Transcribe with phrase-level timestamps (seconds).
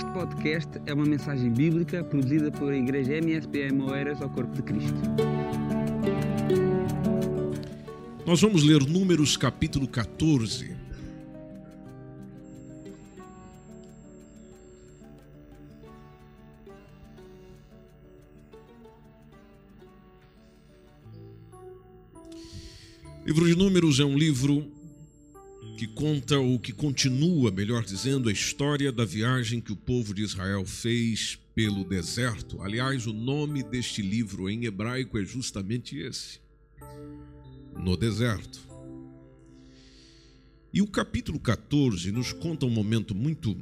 [0.00, 4.94] Este podcast é uma mensagem bíblica produzida pela Igreja MSPM Oeiras ao Corpo de Cristo.
[8.24, 10.74] Nós vamos ler Números capítulo 14.
[23.26, 24.79] livro de Números é um livro
[25.80, 30.22] que conta ou que continua, melhor dizendo, a história da viagem que o povo de
[30.22, 32.60] Israel fez pelo deserto.
[32.60, 36.38] Aliás, o nome deste livro em hebraico é justamente esse:
[37.82, 38.60] No deserto.
[40.70, 43.56] E o capítulo 14 nos conta um momento muito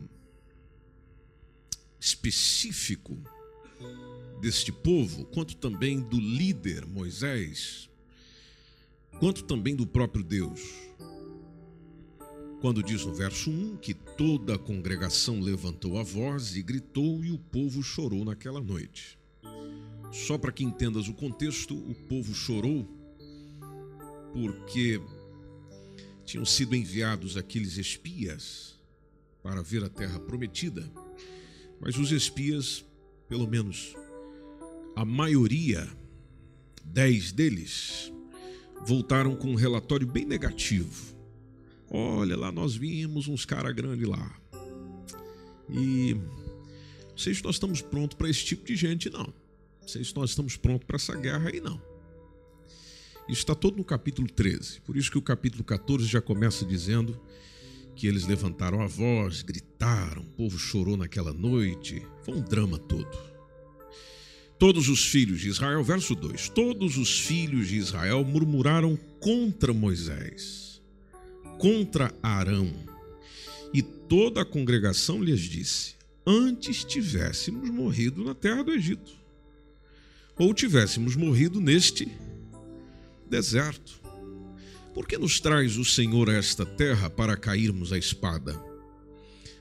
[2.01, 3.17] específico
[4.41, 7.89] deste povo, quanto também do líder Moisés,
[9.21, 10.88] quanto também do próprio Deus.
[12.61, 17.31] Quando diz no verso 1 que toda a congregação levantou a voz e gritou e
[17.31, 19.17] o povo chorou naquela noite.
[20.11, 22.85] Só para que entendas o contexto, o povo chorou
[24.33, 25.01] porque
[26.25, 28.77] tinham sido enviados aqueles espias
[29.41, 30.91] para ver a terra prometida,
[31.81, 32.85] mas os espias,
[33.29, 33.95] pelo menos
[34.97, 35.89] a maioria,
[36.85, 38.13] dez deles,
[38.85, 41.18] voltaram com um relatório bem negativo.
[41.91, 44.39] Olha, lá nós vimos uns cara grande lá.
[45.71, 49.33] E não sei se nós estamos prontos para esse tipo de gente, não.
[49.81, 51.81] Não sei se nós estamos prontos para essa guerra aí, não.
[53.29, 54.81] Isso está todo no capítulo 13.
[54.81, 57.19] Por isso que o capítulo 14 já começa dizendo
[57.95, 62.07] que eles levantaram a voz, gritaram, o povo chorou naquela noite.
[62.23, 63.19] Foi um drama todo.
[64.59, 70.68] Todos os filhos de Israel, verso 2: Todos os filhos de Israel murmuraram contra Moisés,
[71.59, 72.73] contra Arão,
[73.75, 75.95] e toda a congregação lhes disse:
[76.27, 79.13] Antes tivéssemos morrido na terra do Egito,
[80.37, 82.09] ou tivéssemos morrido neste
[83.29, 83.99] deserto.
[84.95, 88.59] Por que nos traz o Senhor a esta terra para cairmos à espada?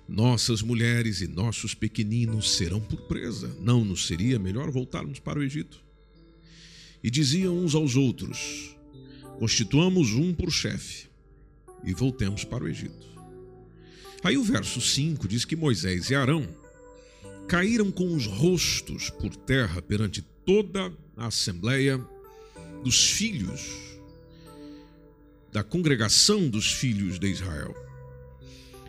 [0.07, 3.53] Nossas mulheres e nossos pequeninos serão por presa.
[3.59, 5.83] Não nos seria melhor voltarmos para o Egito?
[7.03, 8.75] E diziam uns aos outros:
[9.37, 11.06] Constituamos um por chefe
[11.83, 13.07] e voltemos para o Egito.
[14.23, 16.47] Aí o verso 5 diz que Moisés e Arão
[17.47, 21.97] caíram com os rostos por terra perante toda a assembleia
[22.83, 23.87] dos filhos
[25.51, 27.75] da congregação dos filhos de Israel.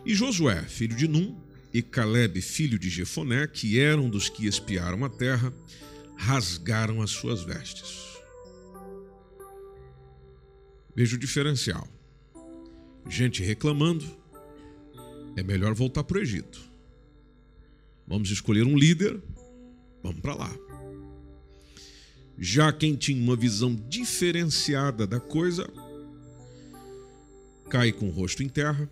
[0.05, 1.35] E Josué, filho de Num,
[1.73, 5.53] e Caleb, filho de Jefoné, que eram dos que espiaram a terra,
[6.15, 8.19] rasgaram as suas vestes.
[10.95, 11.87] Veja o diferencial.
[13.09, 14.05] Gente reclamando,
[15.35, 16.61] é melhor voltar para o Egito.
[18.07, 19.19] Vamos escolher um líder,
[20.03, 20.55] vamos para lá.
[22.37, 25.67] Já quem tinha uma visão diferenciada da coisa,
[27.69, 28.89] cai com o rosto em terra,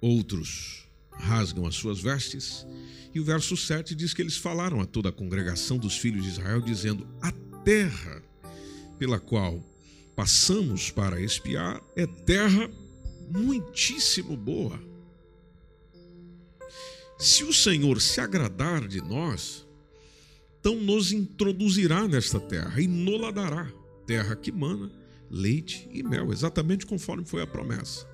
[0.00, 2.66] outros rasgam as suas vestes.
[3.14, 6.30] E o verso 7 diz que eles falaram a toda a congregação dos filhos de
[6.30, 7.32] Israel, dizendo: A
[7.64, 8.22] terra
[8.98, 9.62] pela qual
[10.14, 12.70] passamos para espiar é terra
[13.30, 14.80] muitíssimo boa.
[17.18, 19.66] Se o Senhor se agradar de nós,
[20.58, 23.72] então nos introduzirá nesta terra e nola dará,
[24.06, 24.90] terra que mana
[25.32, 28.06] leite e mel, exatamente conforme foi a promessa.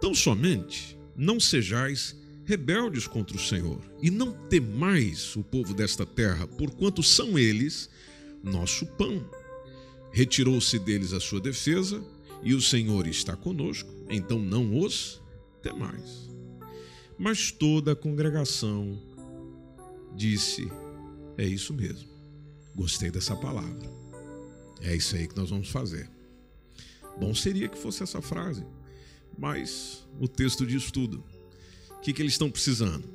[0.00, 2.14] Tão somente não sejais
[2.44, 7.90] rebeldes contra o Senhor, e não temais o povo desta terra, porquanto são eles
[8.42, 9.28] nosso pão.
[10.12, 12.02] Retirou-se deles a sua defesa,
[12.42, 15.20] e o Senhor está conosco, então não os
[15.62, 16.28] temais.
[17.18, 18.98] Mas toda a congregação
[20.14, 20.70] disse:
[21.36, 22.08] É isso mesmo,
[22.74, 23.90] gostei dessa palavra,
[24.80, 26.08] é isso aí que nós vamos fazer.
[27.18, 28.64] Bom seria que fosse essa frase
[29.38, 31.22] mas o texto diz tudo.
[31.90, 33.08] O que, que eles estão precisando?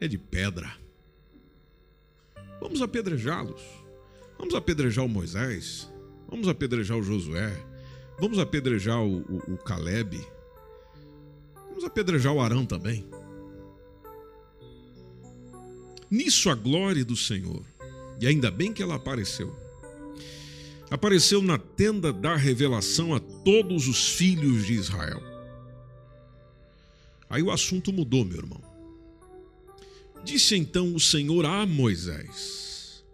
[0.00, 0.76] É de pedra.
[2.60, 3.62] Vamos apedrejá-los.
[4.36, 5.88] Vamos apedrejar o Moisés.
[6.28, 7.52] Vamos apedrejar o Josué.
[8.18, 10.24] Vamos apedrejar o, o, o Caleb.
[11.68, 13.06] Vamos apedrejar o Arão também.
[16.10, 17.62] Nisso a glória do Senhor.
[18.20, 19.66] E ainda bem que ela apareceu
[20.90, 25.22] apareceu na tenda da revelação a todos os filhos de Israel.
[27.28, 28.62] Aí o assunto mudou, meu irmão.
[30.24, 33.04] Disse então o Senhor a Moisés: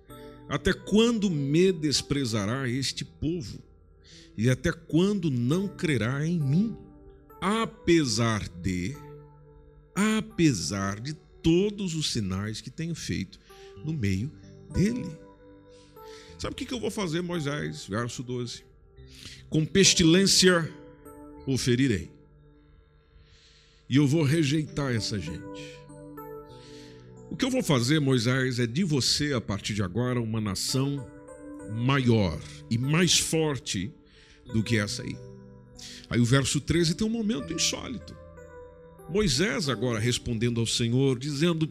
[0.48, 3.58] Até quando me desprezará este povo?
[4.36, 6.76] E até quando não crerá em mim?
[7.40, 8.96] Apesar de,
[9.94, 13.38] apesar de todos os sinais que tenho feito
[13.84, 14.30] no meio
[14.72, 15.10] dele.
[16.38, 17.86] Sabe o que eu vou fazer, Moisés?
[17.86, 18.64] Verso 12.
[19.48, 20.72] Com pestilência
[21.46, 22.10] o ferirei.
[23.88, 25.82] E eu vou rejeitar essa gente.
[27.30, 31.06] O que eu vou fazer, Moisés, é de você, a partir de agora, uma nação
[31.70, 32.40] maior
[32.70, 33.92] e mais forte
[34.46, 35.16] do que essa aí.
[36.08, 38.16] Aí o verso 13 tem um momento insólito.
[39.08, 41.70] Moisés agora respondendo ao Senhor, dizendo: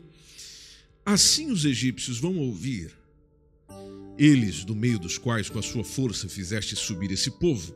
[1.06, 2.92] Assim os egípcios vão ouvir,
[4.18, 7.76] eles do meio dos quais com a sua força fizeste subir esse povo,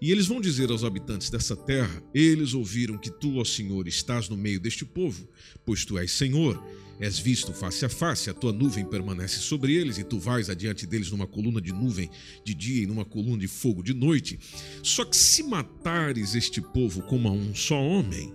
[0.00, 4.28] e eles vão dizer aos habitantes dessa terra: Eles ouviram que tu, ó Senhor, estás
[4.28, 5.28] no meio deste povo,
[5.64, 6.62] pois tu és Senhor,
[7.00, 10.86] És visto face a face, a tua nuvem permanece sobre eles, e tu vais adiante
[10.86, 12.10] deles numa coluna de nuvem
[12.44, 14.38] de dia e numa coluna de fogo de noite.
[14.82, 18.34] Só que se matares este povo como a um só homem,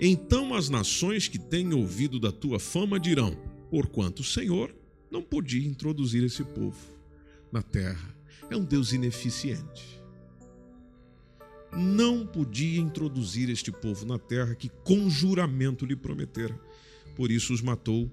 [0.00, 3.36] então as nações que têm ouvido da tua fama dirão:
[3.70, 4.74] Porquanto o Senhor
[5.10, 6.78] não podia introduzir esse povo
[7.52, 8.16] na terra.
[8.50, 9.96] É um Deus ineficiente
[11.76, 16.58] não podia introduzir este povo na terra que com juramento lhe prometera
[17.16, 18.12] por isso os matou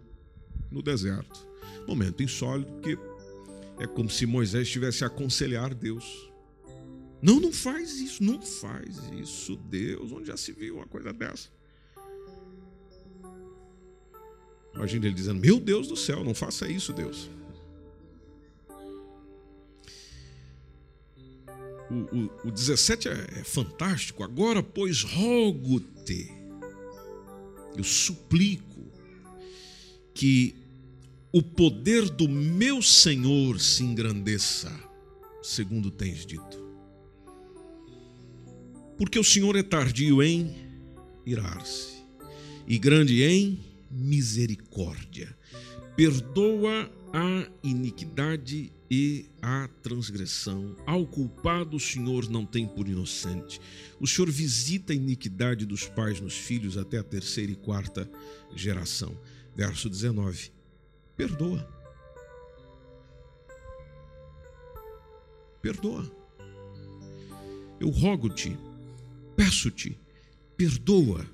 [0.71, 1.45] no deserto.
[1.87, 2.97] Momento insólito, porque
[3.77, 6.31] é como se Moisés estivesse a aconselhar Deus.
[7.21, 10.11] Não, não faz isso, não faz isso, Deus.
[10.11, 11.49] Onde já se viu uma coisa dessa?
[14.73, 17.29] Imagina ele dizendo: Meu Deus do céu, não faça isso, Deus.
[21.89, 24.23] O, o, o 17 é, é fantástico.
[24.23, 26.31] Agora, pois, rogo-te,
[27.75, 28.82] eu suplico
[30.13, 30.55] que
[31.31, 34.71] o poder do meu Senhor se engrandeça,
[35.41, 36.61] segundo tens dito.
[38.97, 40.55] Porque o Senhor é tardio em
[41.25, 42.03] irar-se
[42.67, 45.35] e grande em misericórdia.
[45.95, 50.75] Perdoa a iniquidade e a transgressão.
[50.85, 53.59] Ao culpado o Senhor não tem por inocente.
[53.99, 58.09] O Senhor visita a iniquidade dos pais nos filhos até a terceira e quarta
[58.55, 59.15] geração.
[59.55, 60.51] Verso 19:
[61.15, 61.67] Perdoa.
[65.61, 66.11] Perdoa.
[67.79, 68.57] Eu rogo-te,
[69.35, 69.99] peço-te,
[70.57, 71.25] perdoa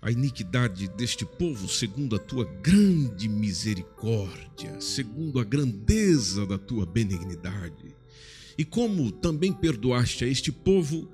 [0.00, 7.96] a iniquidade deste povo segundo a tua grande misericórdia, segundo a grandeza da tua benignidade.
[8.56, 11.10] E como também perdoaste a este povo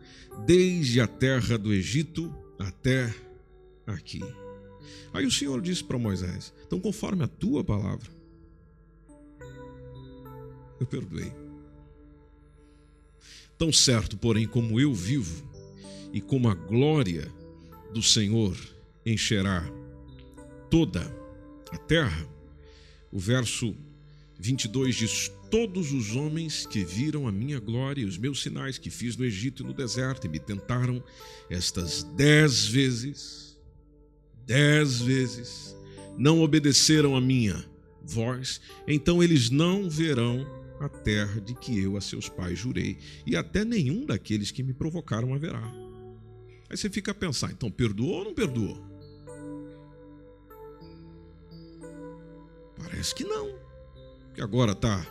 [0.46, 3.14] desde a terra do Egito até
[3.86, 4.20] aqui.
[5.12, 8.10] Aí o Senhor disse para Moisés: Então, conforme a tua palavra,
[10.80, 11.32] eu perdoei.
[13.56, 15.48] Tão certo, porém, como eu vivo
[16.12, 17.32] e como a glória
[17.92, 18.56] do Senhor
[19.06, 19.64] encherá
[20.68, 21.00] toda
[21.70, 22.28] a terra,
[23.12, 23.74] o verso
[24.38, 28.90] 22 diz: Todos os homens que viram a minha glória e os meus sinais que
[28.90, 31.02] fiz no Egito e no deserto e me tentaram
[31.48, 33.53] estas dez vezes,
[34.46, 35.76] dez vezes
[36.16, 37.64] não obedeceram a minha
[38.02, 40.46] voz, então eles não verão
[40.80, 44.74] a terra de que eu a seus pais jurei, e até nenhum daqueles que me
[44.74, 45.62] provocaram haverá.
[46.68, 48.94] Aí você fica a pensar, então perdoou ou não perdoou?
[52.76, 53.54] Parece que não.
[54.34, 55.06] Que agora está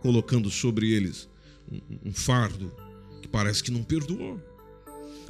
[0.00, 1.28] colocando sobre eles
[1.70, 2.72] um, um fardo
[3.20, 4.40] que parece que não perdoou.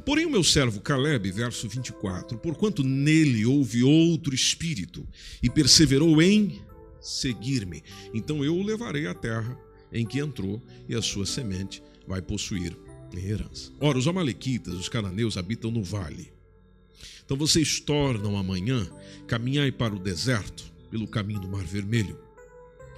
[0.07, 5.05] Porém, o meu servo Caleb, verso 24, porquanto nele houve outro espírito
[5.43, 6.61] e perseverou em
[7.01, 7.83] seguir-me,
[8.13, 9.59] então eu o levarei à terra
[9.91, 12.73] em que entrou e a sua semente vai possuir
[13.13, 13.69] em herança.
[13.81, 16.31] Ora, os amalequitas, os cananeus habitam no vale.
[17.25, 18.89] Então vocês tornam amanhã
[19.27, 22.17] caminhai para o deserto pelo caminho do Mar Vermelho.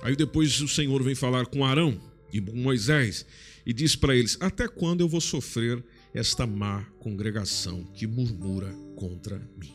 [0.04, 2.00] Aí depois o Senhor vem falar com Arão
[2.32, 3.25] e com Moisés
[3.66, 9.39] e diz para eles: Até quando eu vou sofrer esta má congregação que murmura contra
[9.58, 9.74] mim.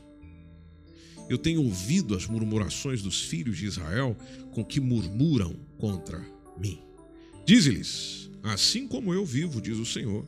[1.28, 4.16] Eu tenho ouvido as murmurações dos filhos de Israel
[4.52, 6.24] com que murmuram contra
[6.58, 6.80] mim.
[7.46, 10.26] Dize-lhes: Assim como eu vivo, diz o Senhor,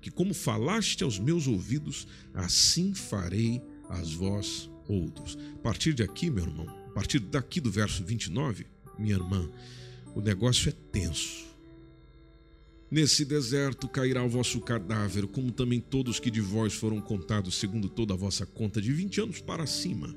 [0.00, 5.38] que como falaste aos meus ouvidos, assim farei às vós outros.
[5.54, 8.66] A partir de aqui, meu irmão, a partir daqui do verso 29,
[8.98, 9.50] minha irmã,
[10.14, 11.43] o negócio é tenso.
[12.94, 17.88] Nesse deserto cairá o vosso cadáver, como também todos que de vós foram contados segundo
[17.88, 20.14] toda a vossa conta, de vinte anos para cima.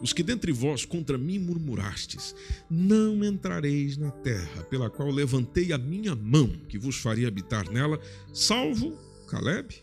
[0.00, 2.34] Os que dentre vós contra mim murmurastes,
[2.70, 8.00] não entrareis na terra, pela qual levantei a minha mão, que vos faria habitar nela,
[8.32, 8.98] salvo
[9.28, 9.74] Caleb,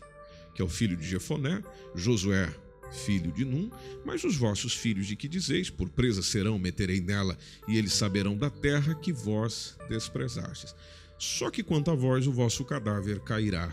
[0.52, 1.62] que é o filho de Jefoné,
[1.94, 2.52] Josué,
[2.90, 3.70] filho de Num,
[4.04, 8.36] mas os vossos filhos de que dizeis, por presa serão, meterei nela, e eles saberão
[8.36, 10.74] da terra que vós desprezastes.
[11.18, 13.72] Só que quanto a vós, o vosso cadáver cairá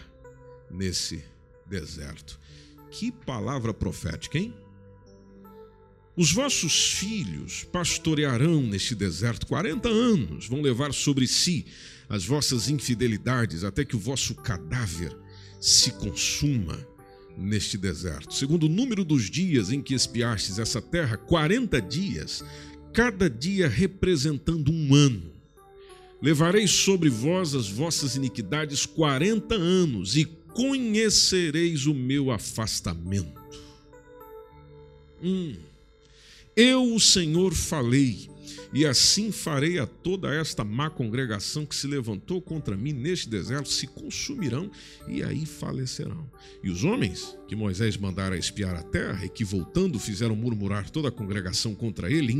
[0.70, 1.24] nesse
[1.66, 2.40] deserto.
[2.90, 4.54] Que palavra profética, hein?
[6.16, 11.66] Os vossos filhos pastorearão neste deserto 40 anos, vão levar sobre si
[12.08, 15.18] as vossas infidelidades, até que o vosso cadáver
[15.60, 16.88] se consuma
[17.36, 18.34] neste deserto.
[18.36, 22.46] Segundo o número dos dias em que espiastes essa terra, 40 dias,
[22.94, 25.33] cada dia representando um ano.
[26.24, 33.44] Levarei sobre vós as vossas iniquidades 40 anos e conhecereis o meu afastamento.
[35.22, 35.58] Hum.
[36.56, 38.30] Eu, o Senhor, falei
[38.74, 43.70] e assim farei a toda esta má congregação que se levantou contra mim neste deserto,
[43.70, 44.70] se consumirão
[45.08, 46.30] e aí falecerão.
[46.64, 51.10] E os homens que Moisés mandara espiar a terra e que voltando fizeram murmurar toda
[51.10, 52.34] a congregação contra ele,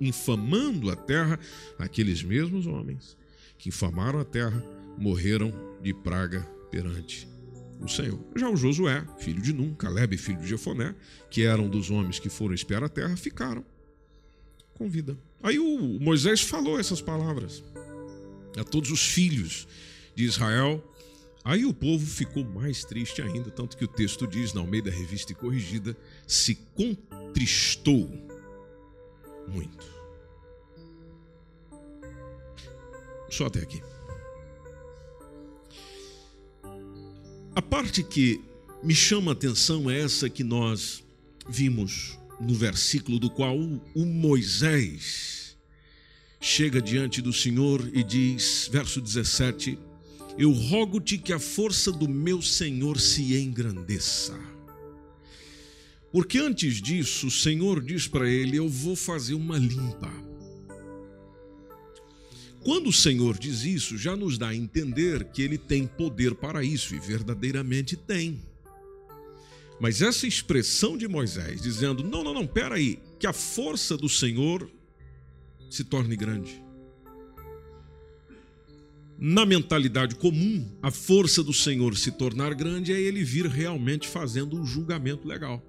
[0.00, 1.38] infamando a terra,
[1.78, 3.16] aqueles mesmos homens
[3.58, 4.62] que infamaram a terra
[4.98, 7.26] morreram de praga perante
[7.80, 8.18] o Senhor.
[8.36, 10.94] Já o Josué, filho de Num, Caleb, filho de Jefoné,
[11.30, 13.64] que eram dos homens que foram espiar a terra, ficaram
[14.74, 15.16] com vida.
[15.44, 17.62] Aí o Moisés falou essas palavras
[18.58, 19.68] a todos os filhos
[20.16, 20.82] de Israel.
[21.44, 24.90] Aí o povo ficou mais triste ainda, tanto que o texto diz, na meio da
[24.90, 25.94] revista e corrigida,
[26.26, 28.10] se contristou
[29.46, 29.84] muito.
[33.28, 33.82] Só até aqui.
[37.54, 38.40] A parte que
[38.82, 41.04] me chama a atenção é essa que nós
[41.46, 45.56] vimos no versículo do qual o Moisés
[46.40, 49.78] chega diante do Senhor e diz, verso 17:
[50.36, 54.38] Eu rogo-te que a força do meu Senhor se engrandeça.
[56.12, 60.12] Porque antes disso, o Senhor diz para ele: Eu vou fazer uma limpa.
[62.62, 66.64] Quando o Senhor diz isso, já nos dá a entender que ele tem poder para
[66.64, 68.40] isso, e verdadeiramente tem.
[69.84, 74.66] Mas essa expressão de Moisés dizendo: não, não, não, peraí, que a força do Senhor
[75.68, 76.58] se torne grande.
[79.18, 84.58] Na mentalidade comum, a força do Senhor se tornar grande é ele vir realmente fazendo
[84.58, 85.62] um julgamento legal.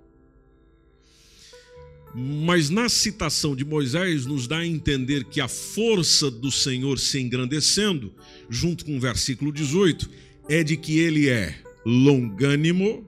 [2.16, 7.20] Mas na citação de Moisés, nos dá a entender que a força do Senhor se
[7.20, 8.14] engrandecendo,
[8.50, 10.10] junto com o versículo 18,
[10.48, 13.06] é de que ele é longânimo,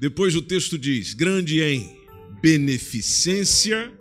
[0.00, 1.94] depois o texto diz: grande em
[2.40, 3.92] beneficência.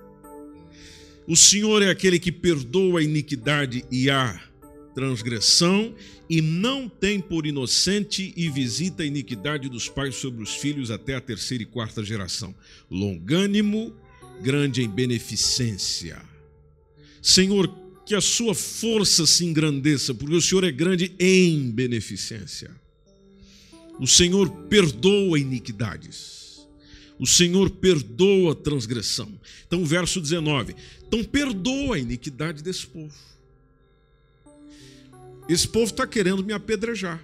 [1.27, 4.41] O Senhor é aquele que perdoa a iniquidade e a
[4.95, 5.93] transgressão
[6.27, 11.15] e não tem por inocente e visita a iniquidade dos pais sobre os filhos até
[11.15, 12.55] a terceira e quarta geração.
[12.89, 13.93] Longânimo,
[14.41, 16.19] grande em beneficência.
[17.21, 17.67] Senhor,
[18.05, 22.71] que a sua força se engrandeça, porque o Senhor é grande em beneficência.
[23.99, 26.67] O Senhor perdoa iniquidades.
[27.19, 29.37] O Senhor perdoa a transgressão.
[29.67, 30.73] Então, verso 19.
[31.05, 33.13] Então, perdoa a iniquidade desse povo.
[35.49, 37.21] Esse povo está querendo me apedrejar.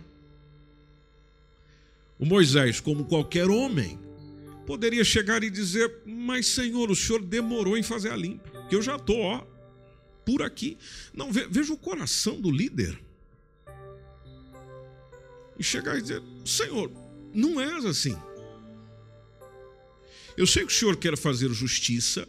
[2.19, 3.97] O Moisés, como qualquer homem,
[4.65, 8.81] poderia chegar e dizer: Mas, Senhor, o Senhor demorou em fazer a limpa, que eu
[8.81, 9.45] já estou, ó,
[10.25, 10.77] por aqui.
[11.13, 13.04] Não, veja o coração do líder
[15.57, 16.91] e chegar e dizer: Senhor,
[17.33, 18.15] não és assim.
[20.37, 22.27] Eu sei que o Senhor quer fazer justiça,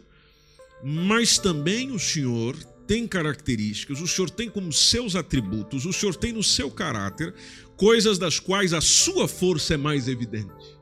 [0.83, 2.55] mas também o Senhor
[2.87, 7.33] tem características, o Senhor tem como seus atributos, o Senhor tem no seu caráter
[7.75, 10.77] coisas das quais a sua força é mais evidente.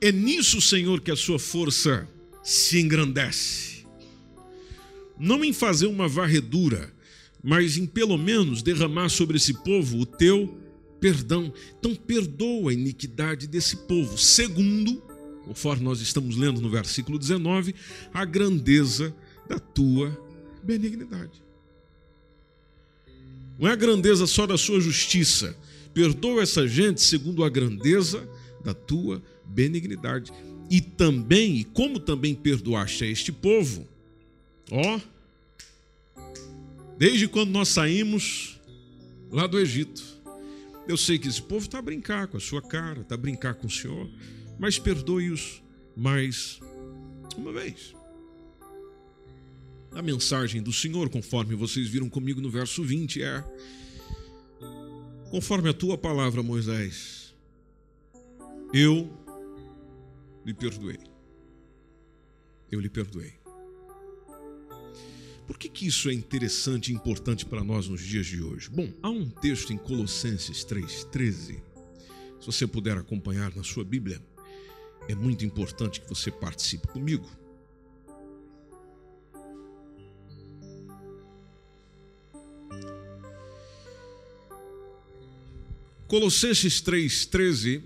[0.00, 2.08] É nisso, Senhor, que a sua força
[2.42, 3.84] se engrandece.
[5.18, 6.92] Não em fazer uma varredura,
[7.44, 10.58] mas em pelo menos derramar sobre esse povo o teu
[10.98, 11.52] perdão.
[11.78, 14.16] Então, perdoa a iniquidade desse povo.
[14.16, 15.02] Segundo,
[15.44, 17.74] conforme nós estamos lendo no versículo 19,
[18.14, 19.14] a grandeza
[19.46, 20.18] da tua
[20.62, 21.42] benignidade.
[23.58, 25.54] Não é a grandeza só da sua justiça.
[25.92, 28.26] Perdoa essa gente segundo a grandeza
[28.64, 30.32] da tua benignidade.
[30.70, 33.86] E também, e como também perdoaste a este povo,
[34.70, 34.98] ó,
[36.98, 38.54] Desde quando nós saímos
[39.34, 40.02] lá do Egito.
[40.86, 43.54] Eu sei que esse povo está a brincar com a sua cara, está a brincar
[43.54, 44.08] com o Senhor,
[44.58, 45.62] mas perdoe-os
[45.96, 46.60] mais
[47.36, 47.94] uma vez.
[49.92, 53.44] A mensagem do Senhor, conforme vocês viram comigo no verso 20, é:
[55.30, 57.34] Conforme a tua palavra, Moisés,
[58.72, 59.10] Eu
[60.44, 60.98] lhe perdoei.
[62.70, 63.43] Eu lhe perdoei.
[65.46, 68.70] Por que, que isso é interessante e importante para nós nos dias de hoje?
[68.70, 71.60] Bom, há um texto em Colossenses 3,13.
[72.40, 74.22] Se você puder acompanhar na sua Bíblia,
[75.08, 77.28] é muito importante que você participe comigo.
[86.06, 87.82] Colossenses 3,13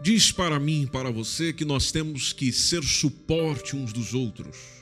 [0.00, 4.77] diz para mim e para você que nós temos que ser suporte uns dos outros,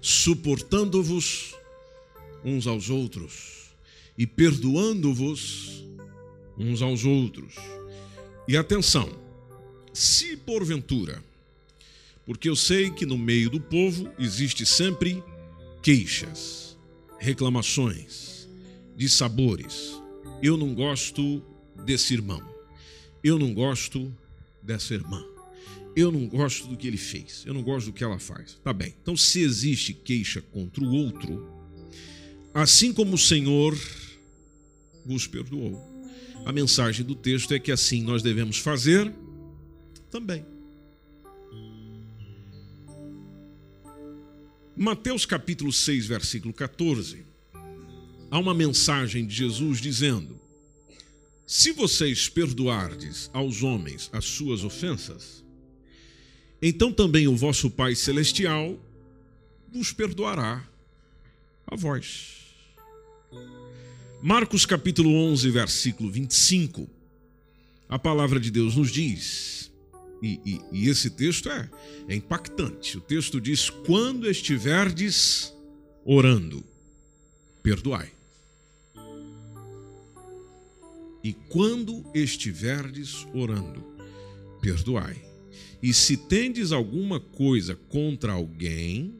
[0.00, 1.54] suportando-vos
[2.44, 3.70] uns aos outros
[4.16, 5.84] e perdoando-vos
[6.56, 7.54] uns aos outros.
[8.46, 9.08] E atenção,
[9.92, 11.22] se porventura,
[12.24, 15.22] porque eu sei que no meio do povo existe sempre
[15.82, 16.76] queixas,
[17.18, 18.48] reclamações,
[18.96, 20.00] dissabores.
[20.42, 21.42] Eu não gosto
[21.84, 22.42] desse irmão.
[23.22, 24.12] Eu não gosto
[24.62, 25.24] dessa irmã.
[25.98, 27.42] Eu não gosto do que ele fez.
[27.44, 28.56] Eu não gosto do que ela faz.
[28.62, 28.94] Tá bem.
[29.02, 31.44] Então, se existe queixa contra o outro,
[32.54, 33.76] assim como o Senhor
[35.04, 35.76] vos perdoou,
[36.46, 39.12] a mensagem do texto é que assim nós devemos fazer
[40.08, 40.46] também.
[44.76, 47.26] Mateus capítulo 6, versículo 14.
[48.30, 50.40] Há uma mensagem de Jesus dizendo:
[51.44, 55.47] Se vocês perdoardes aos homens as suas ofensas,
[56.60, 58.78] então também o vosso Pai celestial
[59.72, 60.66] vos perdoará
[61.66, 62.38] a vós.
[64.22, 66.88] Marcos capítulo 11, versículo 25,
[67.88, 69.70] a palavra de Deus nos diz,
[70.22, 71.70] e, e, e esse texto é,
[72.08, 72.98] é impactante.
[72.98, 75.52] O texto diz: Quando estiverdes
[76.04, 76.64] orando,
[77.62, 78.10] perdoai.
[81.22, 83.84] E quando estiverdes orando,
[84.60, 85.16] perdoai.
[85.82, 89.14] E se tendes alguma coisa contra alguém,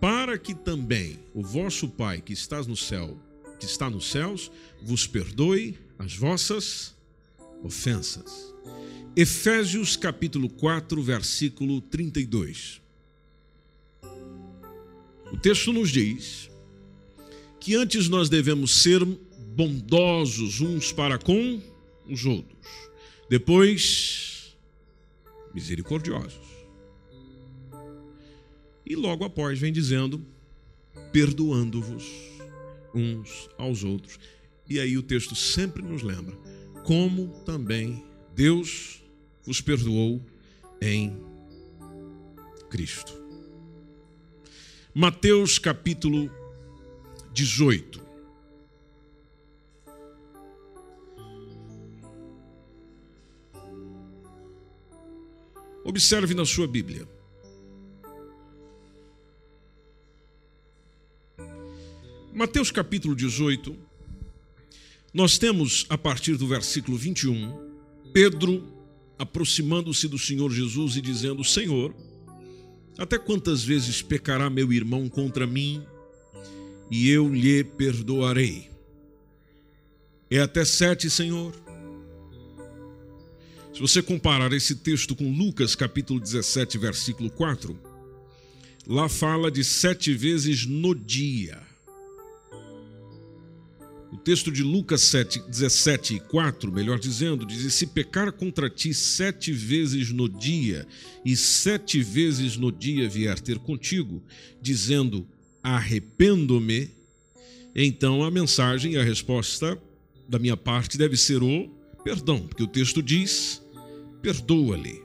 [0.00, 3.18] para que também o vosso Pai que está no céu
[3.58, 4.50] que está nos céus
[4.82, 6.94] vos perdoe as vossas
[7.62, 8.54] ofensas.
[9.14, 12.80] Efésios capítulo 4, versículo 32.
[15.32, 16.50] O texto nos diz
[17.58, 21.60] que antes nós devemos ser bondosos uns para com
[22.08, 22.68] os outros,
[23.28, 24.25] depois
[25.56, 26.66] misericordiosos.
[28.84, 30.22] E logo após vem dizendo:
[31.10, 32.04] perdoando-vos
[32.94, 34.18] uns aos outros.
[34.68, 36.36] E aí o texto sempre nos lembra
[36.84, 39.02] como também Deus
[39.42, 40.24] vos perdoou
[40.80, 41.16] em
[42.68, 43.14] Cristo.
[44.94, 46.30] Mateus capítulo
[47.32, 48.05] 18.
[55.86, 57.06] Observe na sua Bíblia.
[62.34, 63.76] Mateus capítulo 18,
[65.14, 67.56] nós temos a partir do versículo 21,
[68.12, 68.66] Pedro
[69.16, 71.94] aproximando-se do Senhor Jesus e dizendo: Senhor,
[72.98, 75.86] até quantas vezes pecará meu irmão contra mim
[76.90, 78.68] e eu lhe perdoarei?
[80.28, 81.54] É até sete, Senhor?
[83.76, 87.78] Se você comparar esse texto com Lucas capítulo 17, versículo 4,
[88.86, 91.60] lá fala de sete vezes no dia.
[94.10, 99.52] O texto de Lucas 7, 17 4, melhor dizendo, diz: Se pecar contra ti sete
[99.52, 100.88] vezes no dia,
[101.22, 104.22] e sete vezes no dia vier ter contigo,
[104.58, 105.28] dizendo:
[105.62, 106.92] Arrependo-me,
[107.74, 109.78] então a mensagem e a resposta
[110.26, 111.70] da minha parte deve ser o
[112.02, 113.65] perdão, porque o texto diz:
[114.26, 115.04] Perdoa-lhe.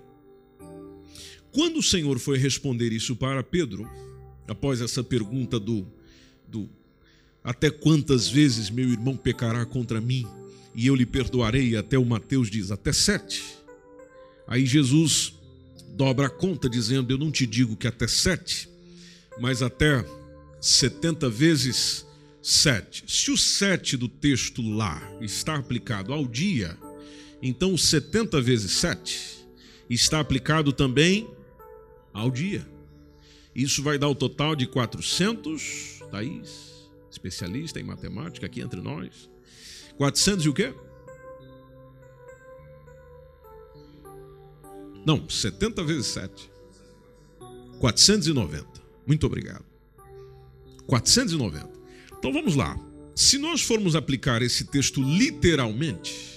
[1.52, 3.88] Quando o Senhor foi responder isso para Pedro,
[4.48, 5.86] após essa pergunta do,
[6.48, 6.68] do
[7.44, 10.26] até quantas vezes meu irmão pecará contra mim
[10.74, 11.76] e eu lhe perdoarei?
[11.76, 13.44] Até o Mateus diz, até sete.
[14.48, 15.36] Aí Jesus
[15.96, 18.68] dobra a conta, dizendo: Eu não te digo que até sete,
[19.40, 20.04] mas até
[20.60, 22.08] setenta vezes
[22.42, 23.04] sete.
[23.08, 26.76] Se o sete do texto lá está aplicado ao dia,
[27.42, 29.46] então setenta vezes sete
[29.90, 31.30] está aplicado também
[32.14, 32.68] ao dia.
[33.54, 36.72] Isso vai dar o total de 400, Thaís?
[37.12, 39.30] especialista em matemática aqui entre nós.
[39.98, 40.74] 400 e o quê?
[45.06, 46.50] Não, 70 vezes 7.
[47.80, 48.66] 490.
[49.06, 49.66] Muito obrigado.
[50.88, 51.70] 490.
[52.18, 52.80] Então vamos lá.
[53.16, 56.31] Se nós formos aplicar esse texto literalmente,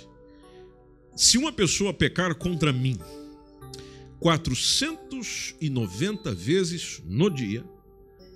[1.17, 2.99] se uma pessoa pecar contra mim
[4.21, 7.65] 490 vezes no dia,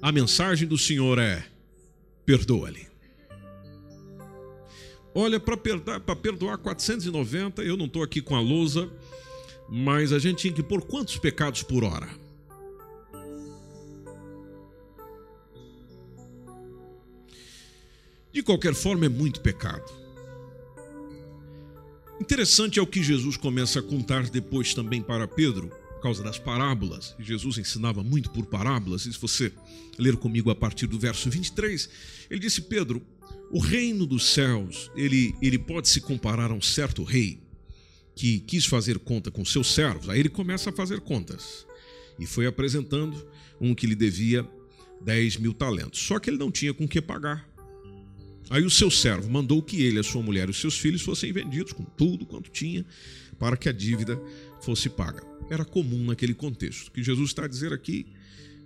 [0.00, 1.44] a mensagem do Senhor é:
[2.24, 2.86] perdoa-lhe.
[5.14, 8.90] Olha, para perdoar, perdoar 490, eu não estou aqui com a lousa,
[9.68, 12.08] mas a gente tinha que pôr quantos pecados por hora?
[18.30, 19.90] De qualquer forma, é muito pecado.
[22.20, 26.38] Interessante é o que Jesus começa a contar depois também para Pedro, por causa das
[26.38, 27.14] parábolas.
[27.18, 29.06] Jesus ensinava muito por parábolas.
[29.06, 29.52] E se você
[29.96, 31.88] ler comigo a partir do verso 23,
[32.28, 33.00] ele disse: Pedro,
[33.50, 37.40] o reino dos céus, ele, ele pode se comparar a um certo rei
[38.14, 40.08] que quis fazer conta com seus servos.
[40.08, 41.64] Aí ele começa a fazer contas.
[42.18, 43.24] E foi apresentando
[43.60, 44.44] um que lhe devia
[45.00, 46.00] 10 mil talentos.
[46.00, 47.48] Só que ele não tinha com que pagar.
[48.50, 51.32] Aí o seu servo mandou que ele, a sua mulher e os seus filhos fossem
[51.32, 52.84] vendidos com tudo quanto tinha,
[53.38, 54.20] para que a dívida
[54.60, 55.22] fosse paga.
[55.50, 56.88] Era comum naquele contexto.
[56.88, 58.06] O que Jesus está a dizer aqui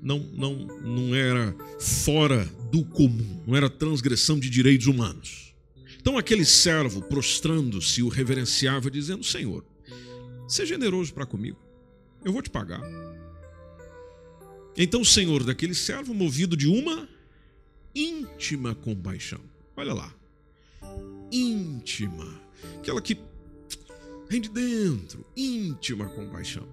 [0.01, 5.55] não, não, não era fora do comum, não era transgressão de direitos humanos.
[6.01, 9.64] Então aquele servo, prostrando-se, o reverenciava, dizendo: Senhor,
[10.49, 11.59] seja generoso para comigo,
[12.25, 12.83] eu vou te pagar.
[14.77, 17.09] Então o senhor daquele servo, movido de uma
[17.95, 19.40] íntima compaixão,
[19.76, 20.14] Olha lá.
[21.30, 22.40] Íntima.
[22.78, 23.18] Aquela que
[24.28, 25.24] vem de dentro.
[25.37, 26.68] Íntima compaixão.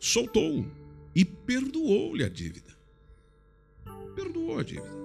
[0.00, 0.66] Soltou
[1.14, 2.76] e perdoou-lhe a dívida.
[4.14, 5.02] Perdoou a dívida.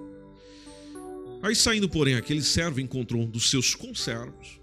[1.42, 4.60] Aí saindo, porém, aquele servo encontrou um dos seus conservos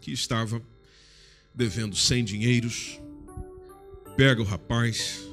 [0.00, 0.62] que estava
[1.52, 3.00] devendo cem dinheiros.
[4.16, 5.28] Pega o rapaz,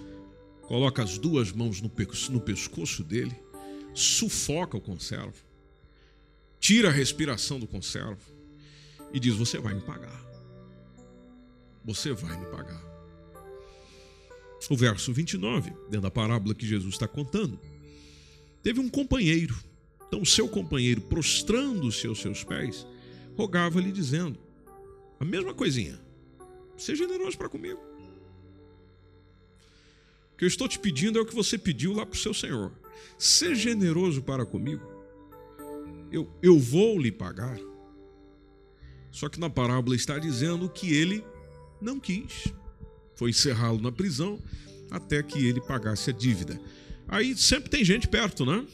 [0.64, 1.90] coloca as duas mãos no
[2.40, 3.36] pescoço dele,
[3.94, 5.51] sufoca o conservo
[6.62, 8.22] tira a respiração do conservo
[9.12, 10.24] e diz: Você vai me pagar.
[11.84, 12.90] Você vai me pagar.
[14.70, 17.60] O verso 29, dentro da parábola que Jesus está contando,
[18.62, 19.58] teve um companheiro.
[20.08, 22.86] Então, o seu companheiro, prostrando-se aos seus pés,
[23.36, 24.38] rogava-lhe, dizendo:
[25.20, 26.00] A mesma coisinha,
[26.78, 27.82] seja generoso para comigo.
[30.34, 32.34] O que eu estou te pedindo é o que você pediu lá para o seu
[32.34, 32.72] Senhor.
[33.18, 34.91] Seja generoso para comigo
[36.12, 37.58] eu, eu vou lhe pagar.
[39.12, 41.24] Só que na parábola está dizendo que ele
[41.82, 42.48] não quis.
[43.16, 44.40] Foi encerrá-lo na prisão
[44.90, 46.60] até que ele pagasse a dívida.
[47.08, 48.66] Aí sempre tem gente perto, né?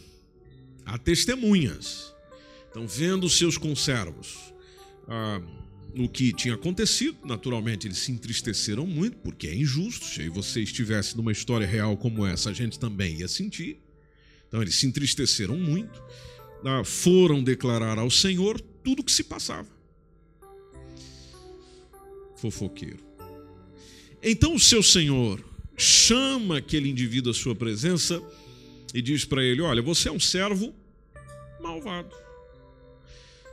[0.85, 2.13] Há testemunhas.
[2.69, 4.53] Então, vendo seus conservos
[5.07, 5.41] ah,
[5.93, 10.05] no que tinha acontecido, naturalmente eles se entristeceram muito, porque é injusto.
[10.05, 13.79] Se você estivesse numa história real como essa, a gente também ia sentir.
[14.47, 16.01] Então, eles se entristeceram muito
[16.83, 19.67] foram declarar ao Senhor tudo o que se passava.
[22.35, 22.99] Fofoqueiro.
[24.21, 25.43] Então o seu Senhor
[25.75, 28.21] chama aquele indivíduo à sua presença
[28.93, 30.73] e diz para ele: Olha, você é um servo
[31.61, 32.15] malvado.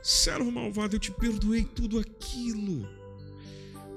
[0.01, 2.87] Servo malvado, eu te perdoei tudo aquilo,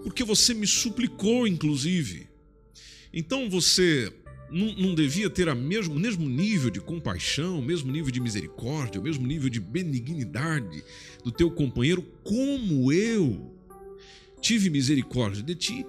[0.03, 2.27] porque você me suplicou, inclusive.
[3.12, 4.12] Então você
[4.50, 9.00] não, não devia ter o mesmo, mesmo nível de compaixão, o mesmo nível de misericórdia,
[9.00, 10.82] o mesmo nível de benignidade
[11.24, 13.54] do teu companheiro, como eu
[14.40, 15.87] tive misericórdia de ti?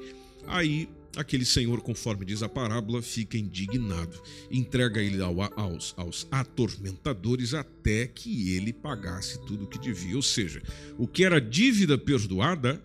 [0.48, 8.08] Aí aquele senhor, conforme diz a parábola, fica indignado, entrega ele aos, aos atormentadores até
[8.08, 10.16] que ele pagasse tudo o que devia.
[10.16, 10.62] Ou seja,
[10.98, 12.82] o que era dívida perdoada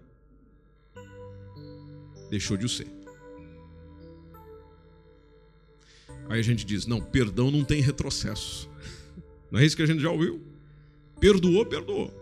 [2.30, 2.93] deixou de o ser.
[6.28, 8.68] Aí a gente diz: não, perdão não tem retrocesso.
[9.50, 10.42] Não é isso que a gente já ouviu?
[11.20, 12.12] Perdoou, perdoou.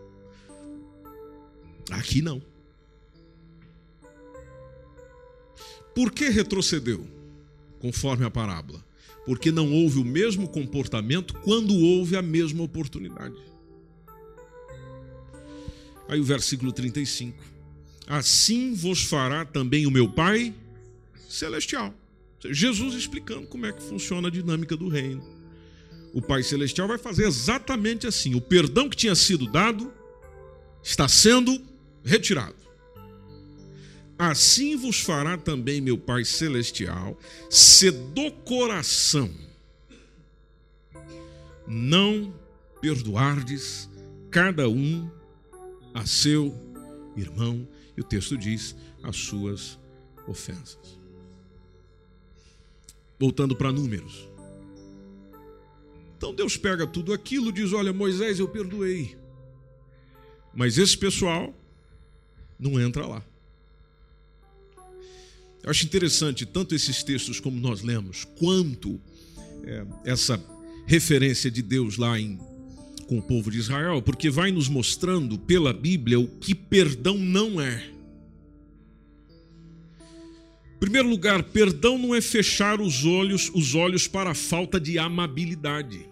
[1.91, 2.43] Aqui não.
[5.95, 7.07] Por que retrocedeu?
[7.79, 8.85] Conforme a parábola.
[9.25, 13.37] Porque não houve o mesmo comportamento quando houve a mesma oportunidade.
[16.09, 17.39] Aí o versículo 35.
[18.07, 20.55] Assim vos fará também o meu Pai
[21.29, 21.95] celestial.
[22.51, 25.23] Jesus explicando como é que funciona a dinâmica do reino.
[26.13, 28.35] O Pai Celestial vai fazer exatamente assim.
[28.35, 29.93] O perdão que tinha sido dado
[30.83, 31.61] está sendo
[32.05, 32.57] retirado.
[34.19, 39.31] Assim vos fará também meu Pai Celestial, se do coração
[41.67, 42.35] não
[42.81, 43.89] perdoardes
[44.31, 45.11] cada um
[45.95, 46.55] a seu
[47.17, 49.79] irmão, e o texto diz, as suas
[50.27, 51.02] ofensas
[53.23, 54.29] voltando para números.
[56.17, 59.17] Então Deus pega tudo aquilo, diz: Olha, Moisés, eu perdoei.
[60.53, 61.55] Mas esse pessoal
[62.59, 63.23] não entra lá.
[65.63, 69.01] Eu acho interessante tanto esses textos como nós lemos, quanto
[69.65, 70.45] é, essa
[70.85, 72.37] referência de Deus lá em,
[73.07, 77.61] com o povo de Israel, porque vai nos mostrando pela Bíblia o que perdão não
[77.61, 77.89] é.
[80.83, 86.09] Primeiro lugar, perdão não é fechar os olhos, os olhos para a falta de amabilidade.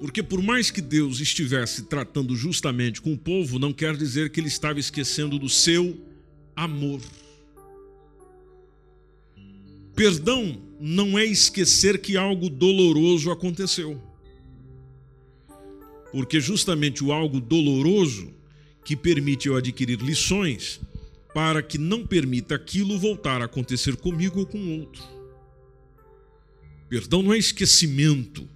[0.00, 4.40] Porque por mais que Deus estivesse tratando justamente com o povo, não quer dizer que
[4.40, 5.96] ele estava esquecendo do seu
[6.56, 7.00] amor.
[9.94, 14.02] Perdão não é esquecer que algo doloroso aconteceu.
[16.10, 18.34] Porque justamente o algo doloroso
[18.84, 20.80] que permite eu adquirir lições
[21.34, 25.02] para que não permita aquilo voltar a acontecer comigo ou com outro.
[26.88, 28.48] Perdão não é esquecimento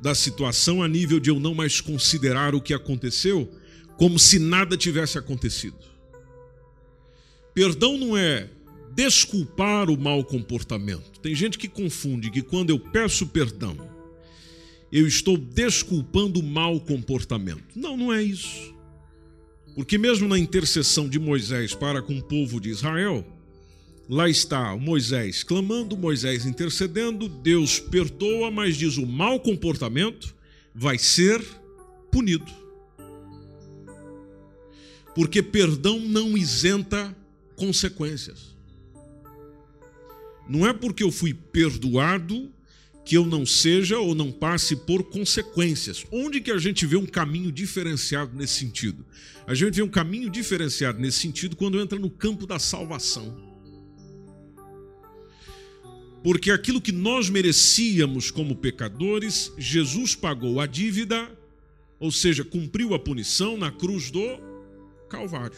[0.00, 3.50] da situação a nível de eu não mais considerar o que aconteceu
[3.96, 5.78] como se nada tivesse acontecido.
[7.54, 8.48] Perdão não é
[8.94, 11.20] desculpar o mau comportamento.
[11.20, 13.76] Tem gente que confunde que quando eu peço perdão,
[14.92, 17.64] eu estou desculpando o mau comportamento.
[17.76, 18.74] Não, não é isso.
[19.74, 23.24] Porque mesmo na intercessão de Moisés para com o povo de Israel,
[24.12, 30.34] Lá está Moisés clamando, Moisés intercedendo, Deus perdoa, mas diz o mau comportamento
[30.74, 31.40] vai ser
[32.10, 32.50] punido.
[35.14, 37.16] Porque perdão não isenta
[37.54, 38.56] consequências.
[40.48, 42.50] Não é porque eu fui perdoado
[43.04, 46.04] que eu não seja ou não passe por consequências.
[46.10, 49.04] Onde que a gente vê um caminho diferenciado nesse sentido?
[49.46, 53.50] A gente vê um caminho diferenciado nesse sentido quando entra no campo da salvação.
[56.22, 61.30] Porque aquilo que nós merecíamos como pecadores, Jesus pagou a dívida,
[61.98, 64.20] ou seja, cumpriu a punição na cruz do
[65.08, 65.56] Calvário.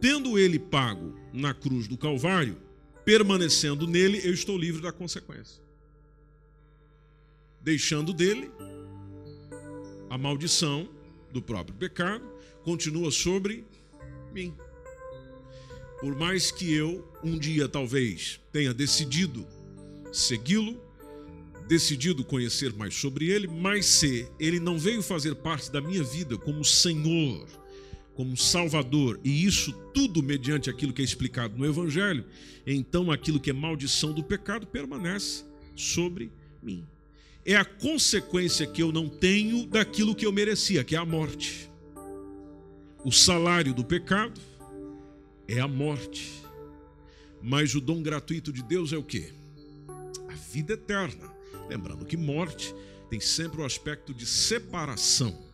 [0.00, 2.58] Tendo ele pago na cruz do Calvário,
[3.04, 5.67] permanecendo nele, eu estou livre da consequência.
[7.68, 8.50] Deixando dele,
[10.08, 10.88] a maldição
[11.30, 12.24] do próprio pecado
[12.64, 13.66] continua sobre
[14.32, 14.54] mim.
[16.00, 19.46] Por mais que eu um dia talvez tenha decidido
[20.10, 20.80] segui-lo,
[21.68, 26.38] decidido conhecer mais sobre ele, mas se ele não veio fazer parte da minha vida
[26.38, 27.46] como Senhor,
[28.14, 32.24] como Salvador, e isso tudo mediante aquilo que é explicado no Evangelho,
[32.66, 35.44] então aquilo que é maldição do pecado permanece
[35.76, 36.88] sobre mim.
[37.44, 41.70] É a consequência que eu não tenho daquilo que eu merecia, que é a morte.
[43.04, 44.40] O salário do pecado
[45.46, 46.42] é a morte.
[47.40, 49.32] Mas o dom gratuito de Deus é o quê?
[50.28, 51.32] A vida eterna.
[51.68, 52.74] Lembrando que morte
[53.08, 55.46] tem sempre o aspecto de separação.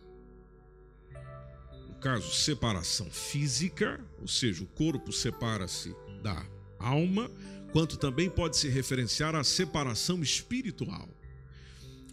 [1.87, 6.45] No caso, separação física, ou seja, o corpo separa-se da
[6.79, 7.31] alma,
[7.71, 11.07] quanto também pode se referenciar à separação espiritual.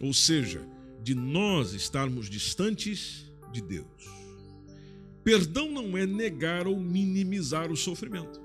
[0.03, 0.67] Ou seja,
[1.01, 3.87] de nós estarmos distantes de Deus.
[5.23, 8.41] Perdão não é negar ou minimizar o sofrimento.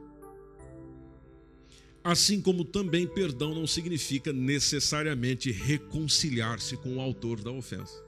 [2.05, 8.05] Assim como também perdão não significa necessariamente reconciliar-se com o autor da ofensa.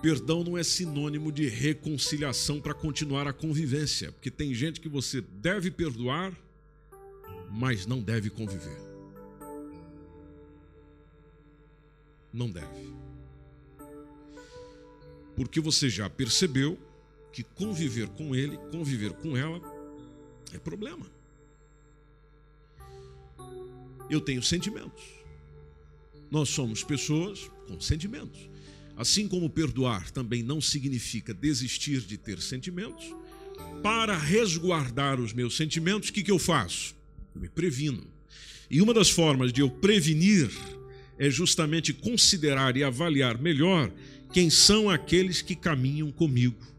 [0.00, 5.20] Perdão não é sinônimo de reconciliação para continuar a convivência, porque tem gente que você
[5.20, 6.34] deve perdoar,
[7.50, 8.93] mas não deve conviver.
[12.34, 12.94] Não deve
[15.36, 16.78] porque você já percebeu
[17.32, 19.60] que conviver com ele, conviver com ela,
[20.52, 21.06] é problema.
[24.08, 25.02] Eu tenho sentimentos.
[26.30, 28.48] Nós somos pessoas com sentimentos.
[28.96, 33.12] Assim como perdoar também não significa desistir de ter sentimentos,
[33.82, 36.94] para resguardar os meus sentimentos, o que, que eu faço?
[37.34, 38.06] Eu me previno.
[38.70, 40.50] E uma das formas de eu prevenir
[41.18, 43.90] é justamente considerar e avaliar melhor
[44.32, 46.74] quem são aqueles que caminham comigo.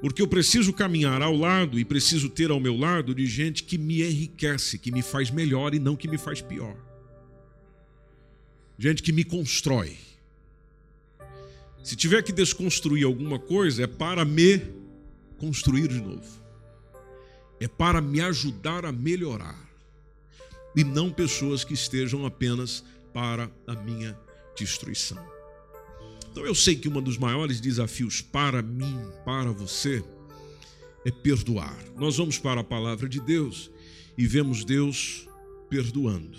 [0.00, 3.78] Porque eu preciso caminhar ao lado e preciso ter ao meu lado de gente que
[3.78, 6.76] me enriquece, que me faz melhor e não que me faz pior.
[8.78, 9.96] Gente que me constrói.
[11.82, 14.60] Se tiver que desconstruir alguma coisa, é para me
[15.38, 16.26] construir de novo.
[17.58, 19.65] É para me ajudar a melhorar.
[20.76, 24.18] E não pessoas que estejam apenas para a minha
[24.56, 25.24] destruição.
[26.30, 30.04] Então eu sei que um dos maiores desafios para mim, para você,
[31.06, 31.82] é perdoar.
[31.96, 33.70] Nós vamos para a palavra de Deus
[34.18, 35.26] e vemos Deus
[35.70, 36.36] perdoando.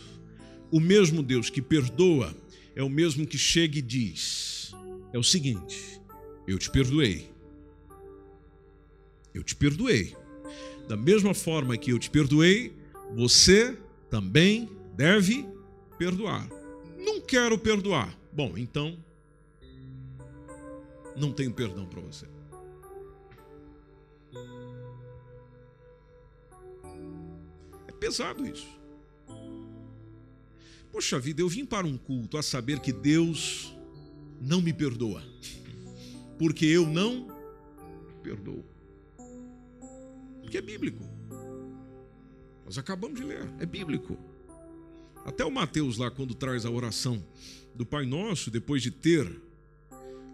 [0.70, 2.36] O mesmo Deus que perdoa
[2.76, 4.72] é o mesmo que chega e diz:
[5.14, 6.00] é o seguinte:
[6.48, 7.32] eu te perdoei.
[9.34, 10.16] Eu te perdoei.
[10.88, 12.74] Da mesma forma que eu te perdoei,
[13.16, 13.78] você
[14.10, 15.48] também deve
[15.98, 16.48] perdoar.
[16.98, 18.18] Não quero perdoar.
[18.32, 18.98] Bom, então
[21.16, 22.28] não tenho perdão para você.
[27.88, 28.68] É pesado isso.
[30.92, 33.76] Poxa vida, eu vim para um culto a saber que Deus
[34.40, 35.24] não me perdoa,
[36.38, 37.28] porque eu não
[38.24, 38.66] perdoo.
[40.42, 41.17] Porque é bíblico.
[42.68, 44.18] Nós acabamos de ler, é bíblico.
[45.24, 47.26] Até o Mateus lá, quando traz a oração
[47.74, 49.42] do Pai Nosso, depois de ter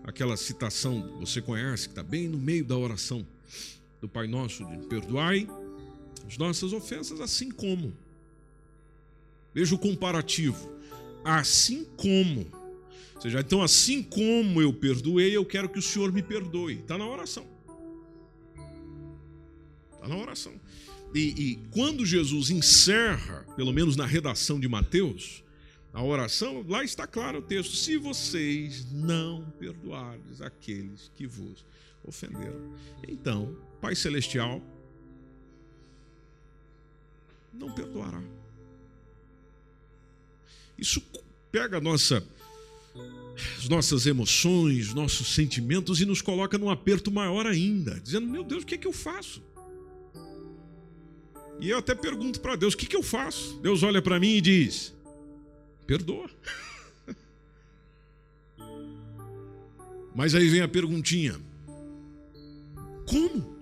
[0.03, 3.23] aquela citação, você conhece, que está bem no meio da oração
[4.01, 5.47] do Pai Nosso, de perdoai
[6.25, 7.95] as nossas ofensas, assim como.
[9.53, 10.71] Veja o comparativo.
[11.23, 12.47] Assim como.
[13.13, 16.79] Ou seja, então, assim como eu perdoei, eu quero que o Senhor me perdoe.
[16.79, 17.45] Está na oração.
[19.93, 20.59] Está na oração.
[21.13, 25.43] E, e quando Jesus encerra, pelo menos na redação de Mateus,
[25.93, 31.63] a oração, lá está claro o texto: se vocês não perdoardes aqueles que vos
[32.03, 32.75] ofenderam,
[33.07, 34.61] então, Pai Celestial
[37.53, 38.21] não perdoará.
[40.75, 40.99] Isso
[41.51, 42.25] pega nossa,
[43.59, 48.63] as nossas emoções, nossos sentimentos e nos coloca num aperto maior ainda, dizendo: Meu Deus,
[48.63, 49.43] o que é que eu faço?
[51.63, 53.57] E eu até pergunto para Deus: O que, que eu faço?
[53.61, 54.93] Deus olha para mim e diz:
[55.87, 56.29] Perdoa.
[60.13, 61.39] Mas aí vem a perguntinha:
[63.07, 63.57] Como?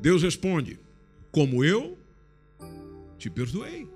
[0.00, 0.80] Deus responde:
[1.30, 1.98] Como eu
[3.18, 3.86] te perdoei.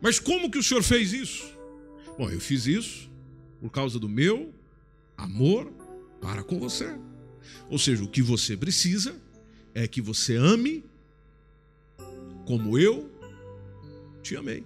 [0.00, 1.56] Mas como que o Senhor fez isso?
[2.18, 3.08] Bom, eu fiz isso
[3.60, 4.52] por causa do meu
[5.16, 5.72] amor
[6.20, 6.98] para com você.
[7.70, 9.22] Ou seja, o que você precisa
[9.74, 10.84] é que você ame
[12.46, 13.10] como eu
[14.22, 14.64] te amei.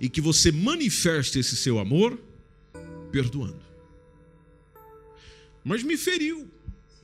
[0.00, 2.18] E que você manifeste esse seu amor
[3.10, 3.60] perdoando.
[5.64, 6.48] Mas me feriu,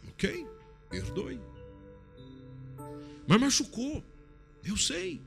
[0.08, 0.46] ok?
[0.90, 1.40] Perdoe.
[3.26, 4.04] Mas machucou,
[4.64, 5.20] eu sei,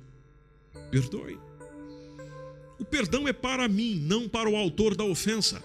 [0.92, 1.38] perdoe.
[2.80, 5.64] O perdão é para mim, não para o autor da ofensa.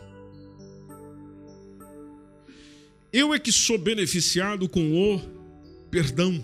[3.12, 5.41] Eu é que sou beneficiado com o
[5.92, 6.42] perdão.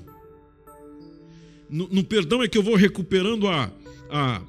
[1.68, 3.72] No, no perdão é que eu vou recuperando a,
[4.08, 4.42] a,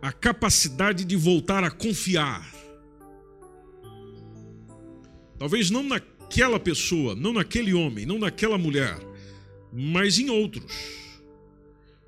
[0.00, 2.48] a capacidade de voltar a confiar.
[5.36, 8.96] Talvez não naquela pessoa, não naquele homem, não naquela mulher,
[9.72, 11.02] mas em outros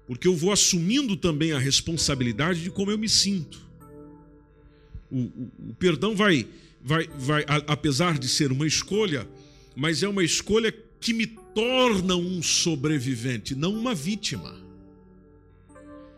[0.07, 3.61] porque eu vou assumindo também a responsabilidade de como eu me sinto.
[5.11, 6.47] O, o, o perdão vai,
[6.81, 9.29] vai, vai, a, apesar de ser uma escolha,
[9.75, 14.55] mas é uma escolha que me torna um sobrevivente, não uma vítima.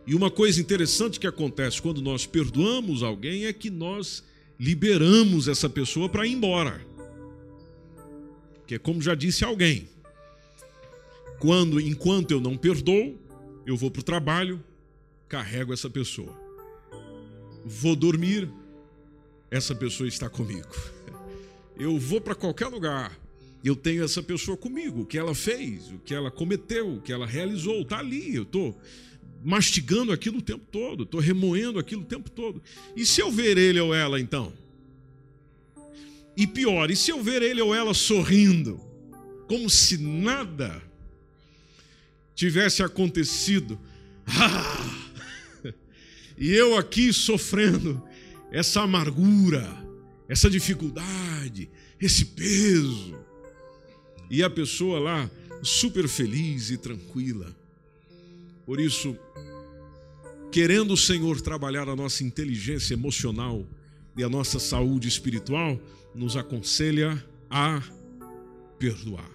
[0.05, 4.25] E uma coisa interessante que acontece quando nós perdoamos alguém é que nós
[4.59, 6.85] liberamos essa pessoa para ir embora.
[8.57, 9.89] Porque, como já disse alguém,
[11.39, 13.17] quando enquanto eu não perdoo,
[13.65, 14.61] eu vou para o trabalho,
[15.29, 16.37] carrego essa pessoa.
[17.65, 18.51] Vou dormir,
[19.53, 20.69] essa pessoa está comigo.
[21.79, 23.17] Eu vou para qualquer lugar,
[23.65, 25.03] eu tenho essa pessoa comigo.
[25.03, 28.35] O que ela fez, o que ela cometeu, o que ela realizou, está ali.
[28.35, 28.79] Eu estou
[29.45, 32.63] mastigando aquilo o tempo todo, estou remoendo aquilo o tempo todo.
[32.97, 34.53] E se eu ver ele ou ela, então?
[36.37, 38.81] E pior, e se eu ver ele ou ela sorrindo,
[39.49, 40.83] como se nada
[42.35, 43.79] tivesse acontecido.
[44.27, 44.95] Ah!
[46.41, 48.01] E eu aqui sofrendo
[48.53, 49.69] essa amargura,
[50.29, 51.69] essa dificuldade,
[52.01, 53.19] esse peso.
[54.31, 55.31] E a pessoa lá
[55.63, 57.55] super feliz e tranquila.
[58.65, 59.17] Por isso,
[60.53, 63.67] querendo o Senhor trabalhar a nossa inteligência emocional
[64.17, 65.81] e a nossa saúde espiritual,
[66.15, 67.83] nos aconselha a
[68.79, 69.31] perdoar.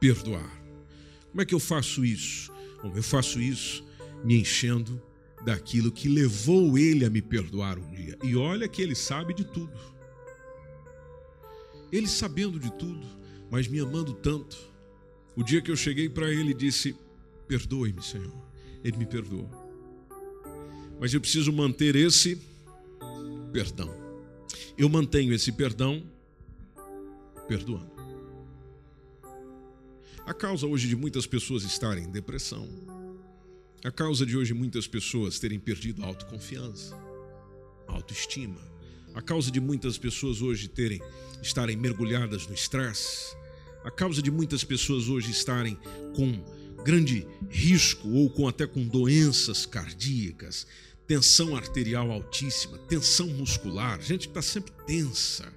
[0.00, 0.62] Perdoar.
[1.30, 2.52] Como é que eu faço isso?
[2.82, 3.84] Bom, eu faço isso
[4.24, 5.00] me enchendo
[5.44, 8.18] daquilo que levou ele a me perdoar um dia.
[8.22, 9.72] E olha que ele sabe de tudo.
[11.92, 13.06] Ele sabendo de tudo,
[13.50, 14.56] mas me amando tanto.
[15.36, 16.96] O dia que eu cheguei para ele e disse:
[17.46, 18.32] Perdoe-me, Senhor.
[18.82, 19.48] Ele me perdoou.
[20.98, 22.40] Mas eu preciso manter esse
[23.52, 23.90] perdão.
[24.76, 26.02] Eu mantenho esse perdão
[27.46, 27.92] perdoando.
[30.24, 32.68] A causa hoje de muitas pessoas estarem em depressão,
[33.84, 36.96] a causa de hoje muitas pessoas terem perdido a autoconfiança,
[37.88, 38.60] autoestima.
[39.14, 41.00] A causa de muitas pessoas hoje terem
[41.42, 43.34] estarem mergulhadas no estresse,
[43.84, 45.76] a causa de muitas pessoas hoje estarem
[46.14, 46.40] com
[46.84, 50.66] grande risco ou com até com doenças cardíacas,
[51.06, 55.52] tensão arterial altíssima, tensão muscular, gente que está sempre tensa.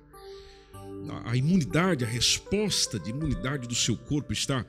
[1.26, 4.66] A imunidade, a resposta de imunidade do seu corpo está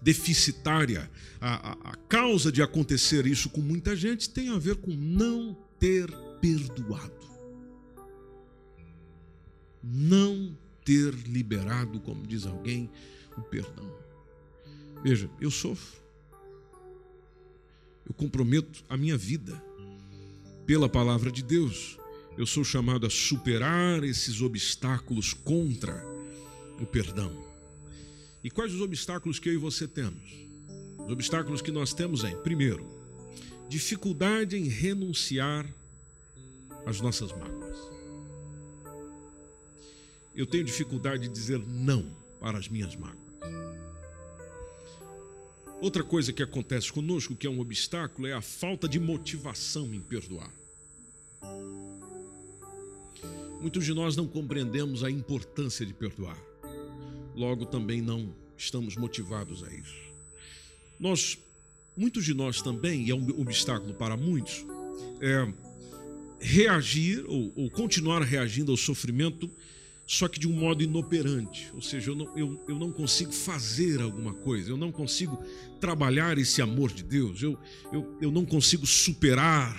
[0.00, 1.10] deficitária.
[1.40, 5.54] A, a, a causa de acontecer isso com muita gente tem a ver com não
[5.78, 6.10] ter
[6.40, 7.23] perdoado.
[9.86, 12.90] Não ter liberado, como diz alguém,
[13.36, 13.90] o perdão.
[15.02, 16.02] Veja, eu sofro.
[18.06, 19.62] Eu comprometo a minha vida
[20.66, 21.98] pela palavra de Deus.
[22.36, 26.02] Eu sou chamado a superar esses obstáculos contra
[26.80, 27.44] o perdão.
[28.42, 30.48] E quais os obstáculos que eu e você temos?
[30.98, 32.86] Os obstáculos que nós temos é, primeiro,
[33.68, 35.66] dificuldade em renunciar
[36.86, 37.93] às nossas mágoas.
[40.34, 43.24] Eu tenho dificuldade de dizer não para as minhas mágoas.
[45.80, 50.00] Outra coisa que acontece conosco, que é um obstáculo, é a falta de motivação em
[50.00, 50.50] perdoar.
[53.60, 56.38] Muitos de nós não compreendemos a importância de perdoar.
[57.34, 59.94] Logo, também não estamos motivados a isso.
[60.98, 61.38] Nós,
[61.96, 64.64] muitos de nós também, e é um obstáculo para muitos,
[65.20, 65.52] é
[66.40, 69.50] reagir ou, ou continuar reagindo ao sofrimento
[70.06, 74.02] só que de um modo inoperante, ou seja, eu não, eu, eu não consigo fazer
[74.02, 75.42] alguma coisa, eu não consigo
[75.80, 77.58] trabalhar esse amor de Deus, eu,
[77.90, 79.74] eu, eu não consigo superar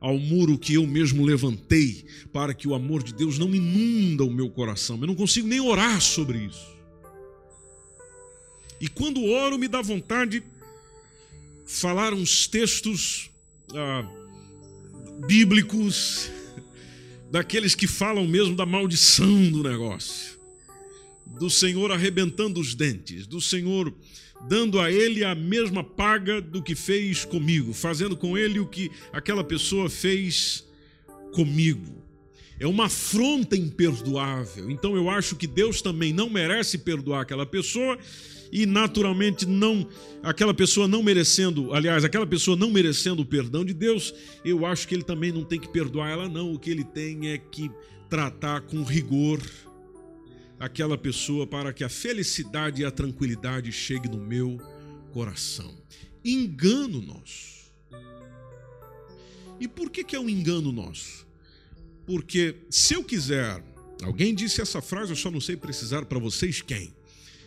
[0.00, 4.32] ao muro que eu mesmo levantei para que o amor de Deus não inunda o
[4.32, 6.72] meu coração, eu não consigo nem orar sobre isso.
[8.80, 10.46] E quando oro, me dá vontade de
[11.64, 13.30] falar uns textos
[13.74, 14.04] ah,
[15.26, 16.30] bíblicos
[17.32, 20.38] daqueles que falam mesmo da maldição do negócio,
[21.26, 23.92] do Senhor arrebentando os dentes, do Senhor
[24.46, 28.90] dando a ele a mesma paga do que fez comigo, fazendo com ele o que
[29.10, 30.62] aquela pessoa fez
[31.32, 32.02] comigo.
[32.60, 34.70] É uma afronta imperdoável.
[34.70, 37.98] Então eu acho que Deus também não merece perdoar aquela pessoa
[38.52, 39.88] e naturalmente não
[40.22, 44.86] aquela pessoa não merecendo, aliás, aquela pessoa não merecendo o perdão de Deus, eu acho
[44.86, 47.70] que ele também não tem que perdoar ela não, o que ele tem é que
[48.10, 49.40] tratar com rigor
[50.60, 54.58] aquela pessoa para que a felicidade e a tranquilidade chegue no meu
[55.12, 55.74] coração.
[56.22, 57.72] Engano nosso.
[59.58, 61.26] E por que, que é um engano nosso?
[62.06, 63.64] Porque se eu quiser,
[64.02, 66.92] alguém disse essa frase, eu só não sei precisar para vocês quem.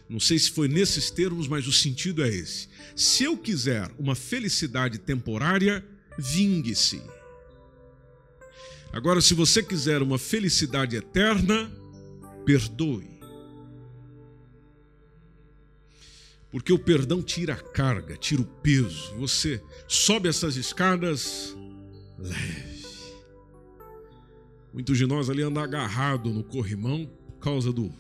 [0.08, 2.70] Não sei se foi nesses termos, mas o sentido é esse.
[2.96, 5.84] Se eu quiser uma felicidade temporária,
[6.18, 7.02] vingue-se.
[8.94, 11.72] Agora, se você quiser uma felicidade eterna,
[12.46, 13.16] perdoe.
[16.52, 19.14] Porque o perdão tira a carga, tira o peso.
[19.16, 21.54] Você sobe essas escadas
[22.18, 22.76] leve.
[24.74, 27.94] Muitos de nós ali andam agarrado no corrimão por causa do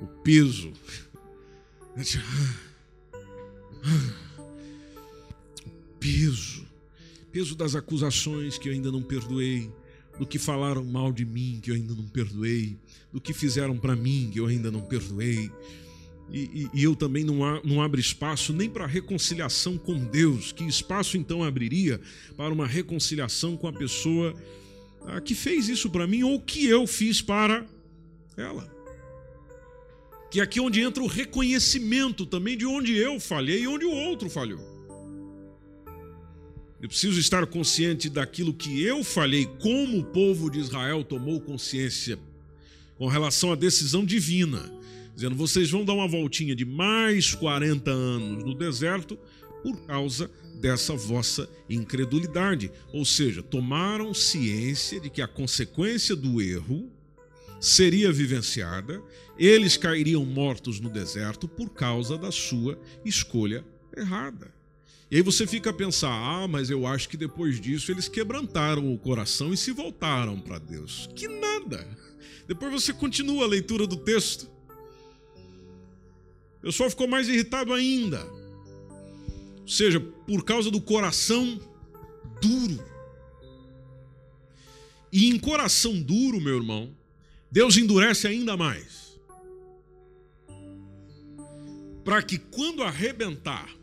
[0.00, 0.72] o peso
[5.98, 6.66] peso,
[7.32, 9.72] peso das acusações que eu ainda não perdoei,
[10.18, 12.76] do que falaram mal de mim que eu ainda não perdoei,
[13.12, 15.50] do que fizeram para mim que eu ainda não perdoei.
[16.30, 20.52] E, e, e, eu também não, há, não abro espaço nem para reconciliação com Deus.
[20.52, 22.00] Que espaço então abriria
[22.36, 24.34] para uma reconciliação com a pessoa
[25.06, 27.64] ah, que fez isso para mim ou que eu fiz para
[28.36, 28.75] ela?
[30.30, 33.90] Que é aqui onde entra o reconhecimento também de onde eu falhei e onde o
[33.90, 34.76] outro falhou.
[36.80, 42.18] Eu preciso estar consciente daquilo que eu falhei, como o povo de Israel tomou consciência
[42.98, 44.72] com relação à decisão divina,
[45.14, 49.18] dizendo: vocês vão dar uma voltinha de mais 40 anos no deserto
[49.62, 52.70] por causa dessa vossa incredulidade.
[52.92, 56.90] Ou seja, tomaram ciência de que a consequência do erro
[57.60, 59.02] seria vivenciada,
[59.38, 63.64] eles cairiam mortos no deserto por causa da sua escolha
[63.96, 64.54] errada.
[65.10, 68.92] E aí você fica a pensar: ah, mas eu acho que depois disso eles quebrantaram
[68.92, 71.08] o coração e se voltaram para Deus.
[71.14, 71.86] Que nada!
[72.46, 74.50] Depois você continua a leitura do texto.
[76.58, 78.24] O pessoal ficou mais irritado ainda.
[79.60, 81.60] Ou seja, por causa do coração
[82.40, 82.84] duro.
[85.12, 86.94] E em coração duro, meu irmão,
[87.56, 89.18] Deus endurece ainda mais.
[92.04, 93.74] Para que quando arrebentar,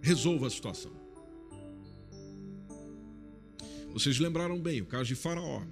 [0.00, 0.92] resolva a situação.
[3.92, 5.64] Vocês lembraram bem o caso de Faraó.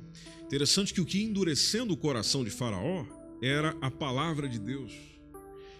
[0.42, 3.06] Interessante que o que endurecendo o coração de Faraó
[3.40, 4.92] era a palavra de Deus.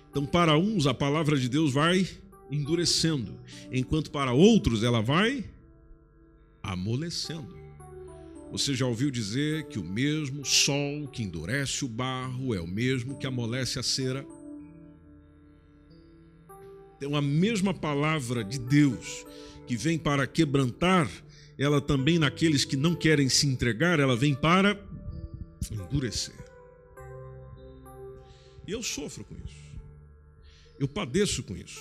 [0.09, 2.09] Então, para uns, a palavra de Deus vai
[2.49, 3.41] endurecendo,
[3.73, 5.50] enquanto para outros ela vai
[6.63, 7.59] amolecendo.
[8.51, 13.17] Você já ouviu dizer que o mesmo sol que endurece o barro é o mesmo
[13.17, 14.27] que amolece a cera?
[16.97, 19.25] Então, a mesma palavra de Deus
[19.67, 21.09] que vem para quebrantar,
[21.57, 24.79] ela também naqueles que não querem se entregar, ela vem para
[25.71, 26.35] endurecer.
[28.67, 29.70] E eu sofro com isso.
[30.81, 31.79] Eu padeço com isso.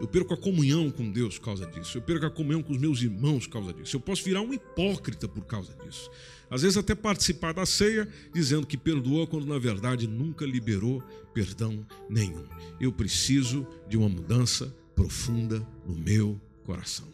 [0.00, 1.98] Eu perco a comunhão com Deus por causa disso.
[1.98, 3.94] Eu perco a comunhão com os meus irmãos por causa disso.
[3.94, 6.10] Eu posso virar um hipócrita por causa disso.
[6.48, 11.02] Às vezes até participar da ceia dizendo que perdoou quando na verdade nunca liberou
[11.34, 12.42] perdão nenhum.
[12.80, 17.06] Eu preciso de uma mudança profunda no meu coração.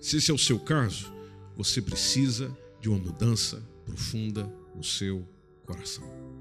[0.00, 1.12] Se esse é o seu caso,
[1.56, 4.44] você precisa de uma mudança profunda
[4.76, 5.26] no seu
[5.66, 6.31] coração.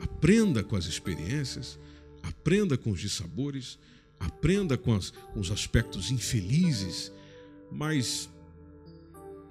[0.00, 1.78] Aprenda com as experiências,
[2.22, 3.78] aprenda com os dissabores,
[4.18, 7.12] aprenda com, as, com os aspectos infelizes,
[7.70, 8.28] mas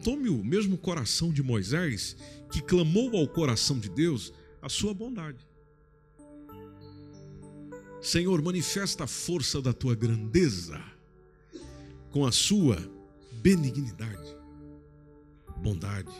[0.04, 2.16] tome o mesmo coração de Moisés,
[2.52, 5.46] que clamou ao coração de Deus a sua bondade.
[8.02, 10.82] Senhor, manifesta a força da tua grandeza
[12.12, 12.78] com a sua
[13.42, 14.38] benignidade,
[15.58, 16.12] bondade,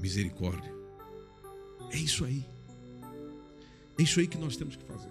[0.00, 0.72] misericórdia.
[1.90, 2.44] É isso aí.
[3.98, 5.10] É isso aí que nós temos que fazer.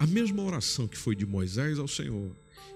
[0.00, 2.32] A mesma oração que foi de Moisés ao Senhor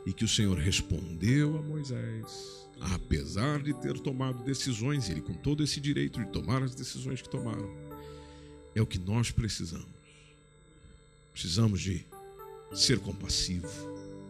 [0.06, 5.62] e que o Senhor respondeu a Moisés, apesar de ter tomado decisões, ele com todo
[5.62, 7.68] esse direito de tomar as decisões que tomaram,
[8.74, 9.86] é o que nós precisamos.
[11.32, 12.06] Precisamos de
[12.72, 13.68] ser compassivo,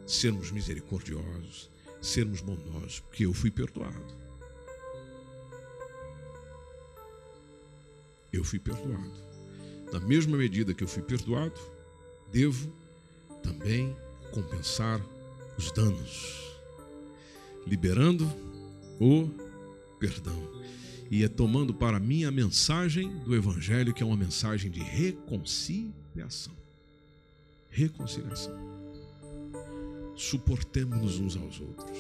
[0.07, 1.69] sermos misericordiosos,
[2.01, 4.23] sermos bondosos, porque eu fui perdoado.
[8.33, 9.32] Eu fui perdoado
[9.93, 11.61] na mesma medida que eu fui perdoado,
[12.33, 12.73] devo
[13.43, 13.95] também
[14.33, 15.01] compensar
[15.59, 16.57] os danos,
[17.67, 18.27] liberando
[18.99, 19.29] o
[19.99, 20.51] perdão.
[21.11, 26.55] E é tomando para mim a mensagem do Evangelho, que é uma mensagem de reconciliação.
[27.69, 28.59] Reconciliação.
[30.17, 31.99] Suportemos-nos uns aos outros.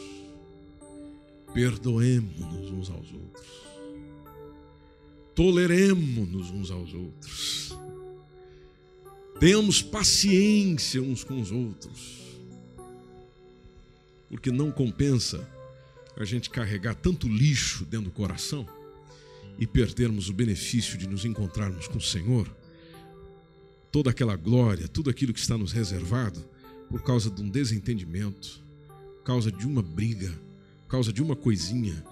[1.52, 3.71] Perdoemos-nos uns aos outros
[5.34, 7.76] toleremos-nos uns aos outros.
[9.38, 12.22] Tenhamos paciência uns com os outros.
[14.28, 15.46] Porque não compensa
[16.16, 18.66] a gente carregar tanto lixo dentro do coração
[19.58, 22.48] e perdermos o benefício de nos encontrarmos com o Senhor,
[23.90, 26.42] toda aquela glória, tudo aquilo que está nos reservado,
[26.88, 28.60] por causa de um desentendimento,
[29.18, 30.32] por causa de uma briga,
[30.82, 32.04] por causa de uma coisinha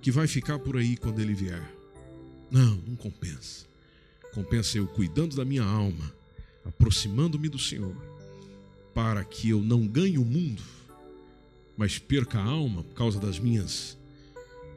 [0.00, 1.75] que vai ficar por aí quando ele vier.
[2.50, 3.66] Não, não compensa.
[4.32, 6.12] Compensa eu cuidando da minha alma,
[6.64, 7.96] aproximando-me do Senhor,
[8.94, 10.62] para que eu não ganhe o mundo,
[11.76, 13.96] mas perca a alma por causa das minhas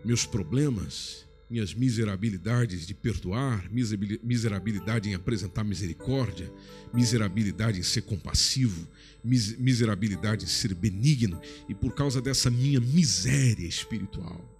[0.04, 6.52] meus problemas, minhas miserabilidades de perdoar, miserabilidade em apresentar misericórdia,
[6.94, 8.88] miserabilidade em ser compassivo,
[9.24, 14.59] miserabilidade em ser benigno, e por causa dessa minha miséria espiritual,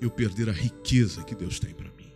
[0.00, 2.10] eu perder a riqueza que Deus tem para mim.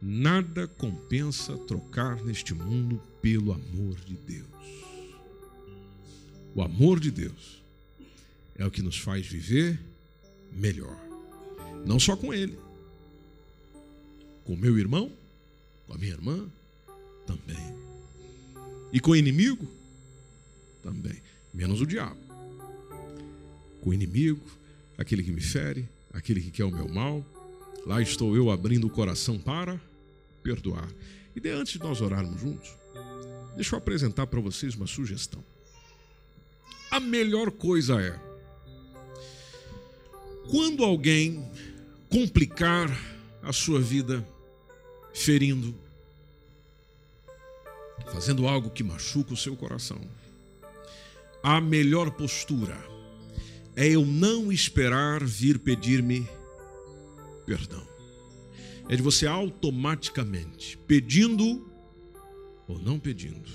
[0.00, 4.46] Nada compensa trocar neste mundo pelo amor de Deus.
[6.54, 7.62] O amor de Deus
[8.56, 9.78] é o que nos faz viver
[10.52, 10.96] melhor.
[11.84, 12.58] Não só com Ele,
[14.44, 15.12] com meu irmão,
[15.86, 16.48] com a minha irmã,
[17.26, 17.74] também.
[18.92, 19.66] E com o inimigo,
[20.82, 21.20] também.
[21.52, 22.20] Menos o diabo.
[23.80, 24.40] Com o inimigo,
[24.96, 27.24] aquele que me fere, aquele que quer o meu mal.
[27.84, 29.80] Lá estou eu abrindo o coração para
[30.42, 30.88] perdoar.
[31.34, 32.70] E de antes de nós orarmos juntos,
[33.54, 35.44] deixa eu apresentar para vocês uma sugestão.
[36.90, 38.18] A melhor coisa é
[40.48, 41.48] quando alguém
[42.08, 42.88] complicar
[43.42, 44.26] a sua vida
[45.12, 45.74] ferindo,
[48.12, 50.00] fazendo algo que machuca o seu coração,
[51.42, 52.95] a melhor postura
[53.76, 56.26] é eu não esperar vir pedir-me
[57.44, 57.86] perdão.
[58.88, 61.70] É de você automaticamente, pedindo
[62.66, 63.48] ou não pedindo,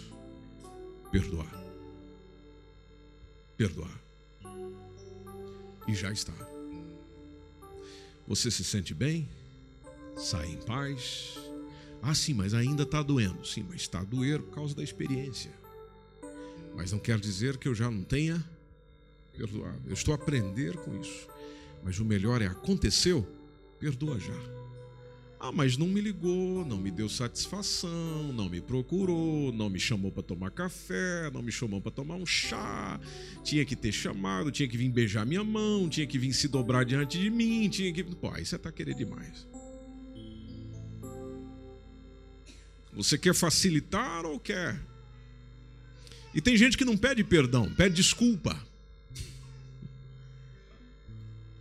[1.11, 1.51] perdoar.
[3.57, 3.99] Perdoar.
[5.88, 6.34] E já está.
[8.28, 9.28] Você se sente bem?
[10.15, 11.38] Sai em paz?
[12.01, 13.45] Ah, sim, mas ainda está doendo.
[13.45, 15.51] Sim, mas está a doer por causa da experiência.
[16.76, 18.43] Mas não quer dizer que eu já não tenha
[19.41, 19.81] perdoável.
[19.87, 21.27] Eu estou a aprender com isso.
[21.83, 23.27] Mas o melhor é aconteceu,
[23.79, 24.61] perdoa já.
[25.39, 30.11] Ah, mas não me ligou, não me deu satisfação, não me procurou, não me chamou
[30.11, 32.99] para tomar café, não me chamou para tomar um chá.
[33.43, 36.85] Tinha que ter chamado, tinha que vir beijar minha mão, tinha que vir se dobrar
[36.85, 38.03] diante de mim, tinha que.
[38.03, 39.47] Pô, aí você tá querendo demais.
[42.93, 44.79] Você quer facilitar ou quer?
[46.35, 48.70] E tem gente que não pede perdão, pede desculpa.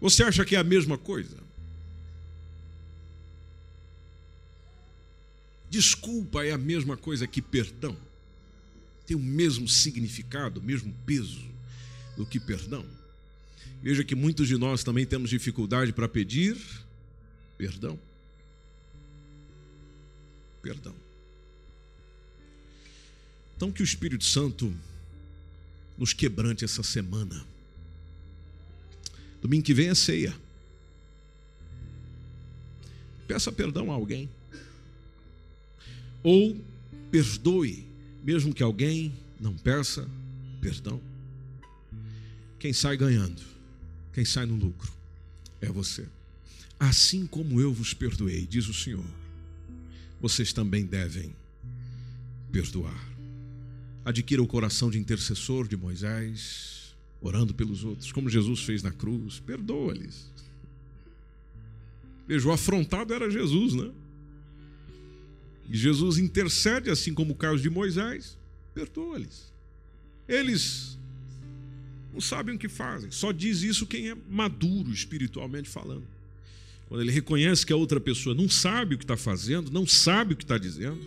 [0.00, 1.36] Você acha que é a mesma coisa?
[5.68, 7.96] Desculpa é a mesma coisa que perdão.
[9.06, 11.44] Tem o mesmo significado, o mesmo peso
[12.16, 12.84] do que perdão.
[13.82, 16.56] Veja que muitos de nós também temos dificuldade para pedir
[17.56, 17.98] perdão.
[20.62, 20.94] Perdão.
[23.56, 24.74] Então, que o Espírito Santo
[25.96, 27.44] nos quebrante essa semana.
[29.40, 30.34] Domingo que vem é ceia.
[33.26, 34.28] Peça perdão a alguém.
[36.22, 36.56] Ou
[37.10, 37.86] perdoe,
[38.22, 40.08] mesmo que alguém não peça
[40.60, 41.00] perdão.
[42.58, 43.42] Quem sai ganhando,
[44.12, 44.92] quem sai no lucro,
[45.60, 46.06] é você.
[46.78, 49.04] Assim como eu vos perdoei, diz o Senhor,
[50.20, 51.34] vocês também devem
[52.52, 53.08] perdoar.
[54.04, 56.79] Adquira o coração de intercessor de Moisés,
[57.20, 59.40] orando pelos outros, como Jesus fez na cruz.
[59.40, 60.30] Perdoa-lhes.
[62.26, 63.90] Veja, o afrontado era Jesus, né?
[65.68, 68.38] E Jesus intercede, assim como o caso de Moisés,
[68.74, 69.52] perdoa-lhes.
[70.28, 70.98] Eles
[72.12, 76.06] não sabem o que fazem, só diz isso quem é maduro espiritualmente falando.
[76.88, 80.34] Quando ele reconhece que a outra pessoa não sabe o que está fazendo, não sabe
[80.34, 81.00] o que está dizendo,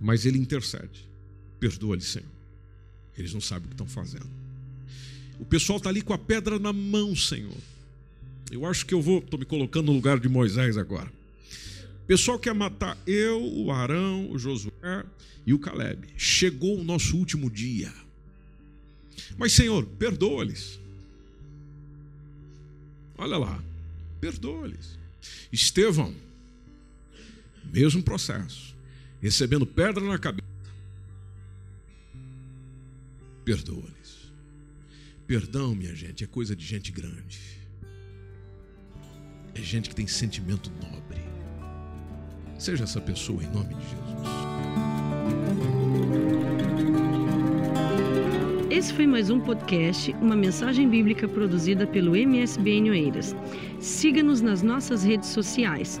[0.00, 1.08] mas ele intercede.
[1.60, 2.28] Perdoa-lhes, Senhor.
[3.16, 4.28] Eles não sabem o que estão fazendo.
[5.38, 7.56] O pessoal está ali com a pedra na mão, Senhor.
[8.50, 11.10] Eu acho que eu vou, estou me colocando no lugar de Moisés agora
[12.08, 15.04] pessoal quer matar eu, o Arão, o Josué
[15.46, 16.08] e o Caleb.
[16.16, 17.92] Chegou o nosso último dia.
[19.36, 20.80] Mas, Senhor, perdoa-lhes.
[23.18, 23.62] Olha lá,
[24.22, 24.98] perdoa-lhes.
[25.52, 26.14] Estevão,
[27.64, 28.74] mesmo processo,
[29.20, 30.48] recebendo pedra na cabeça.
[33.44, 33.97] Perdoa-lhes.
[35.28, 37.38] Perdão, minha gente, é coisa de gente grande.
[39.54, 41.20] É gente que tem sentimento nobre.
[42.58, 44.48] Seja essa pessoa em nome de Jesus.
[48.70, 53.36] Esse foi mais um podcast, uma mensagem bíblica produzida pelo MSBN Oeiras.
[53.80, 56.00] Siga-nos nas nossas redes sociais,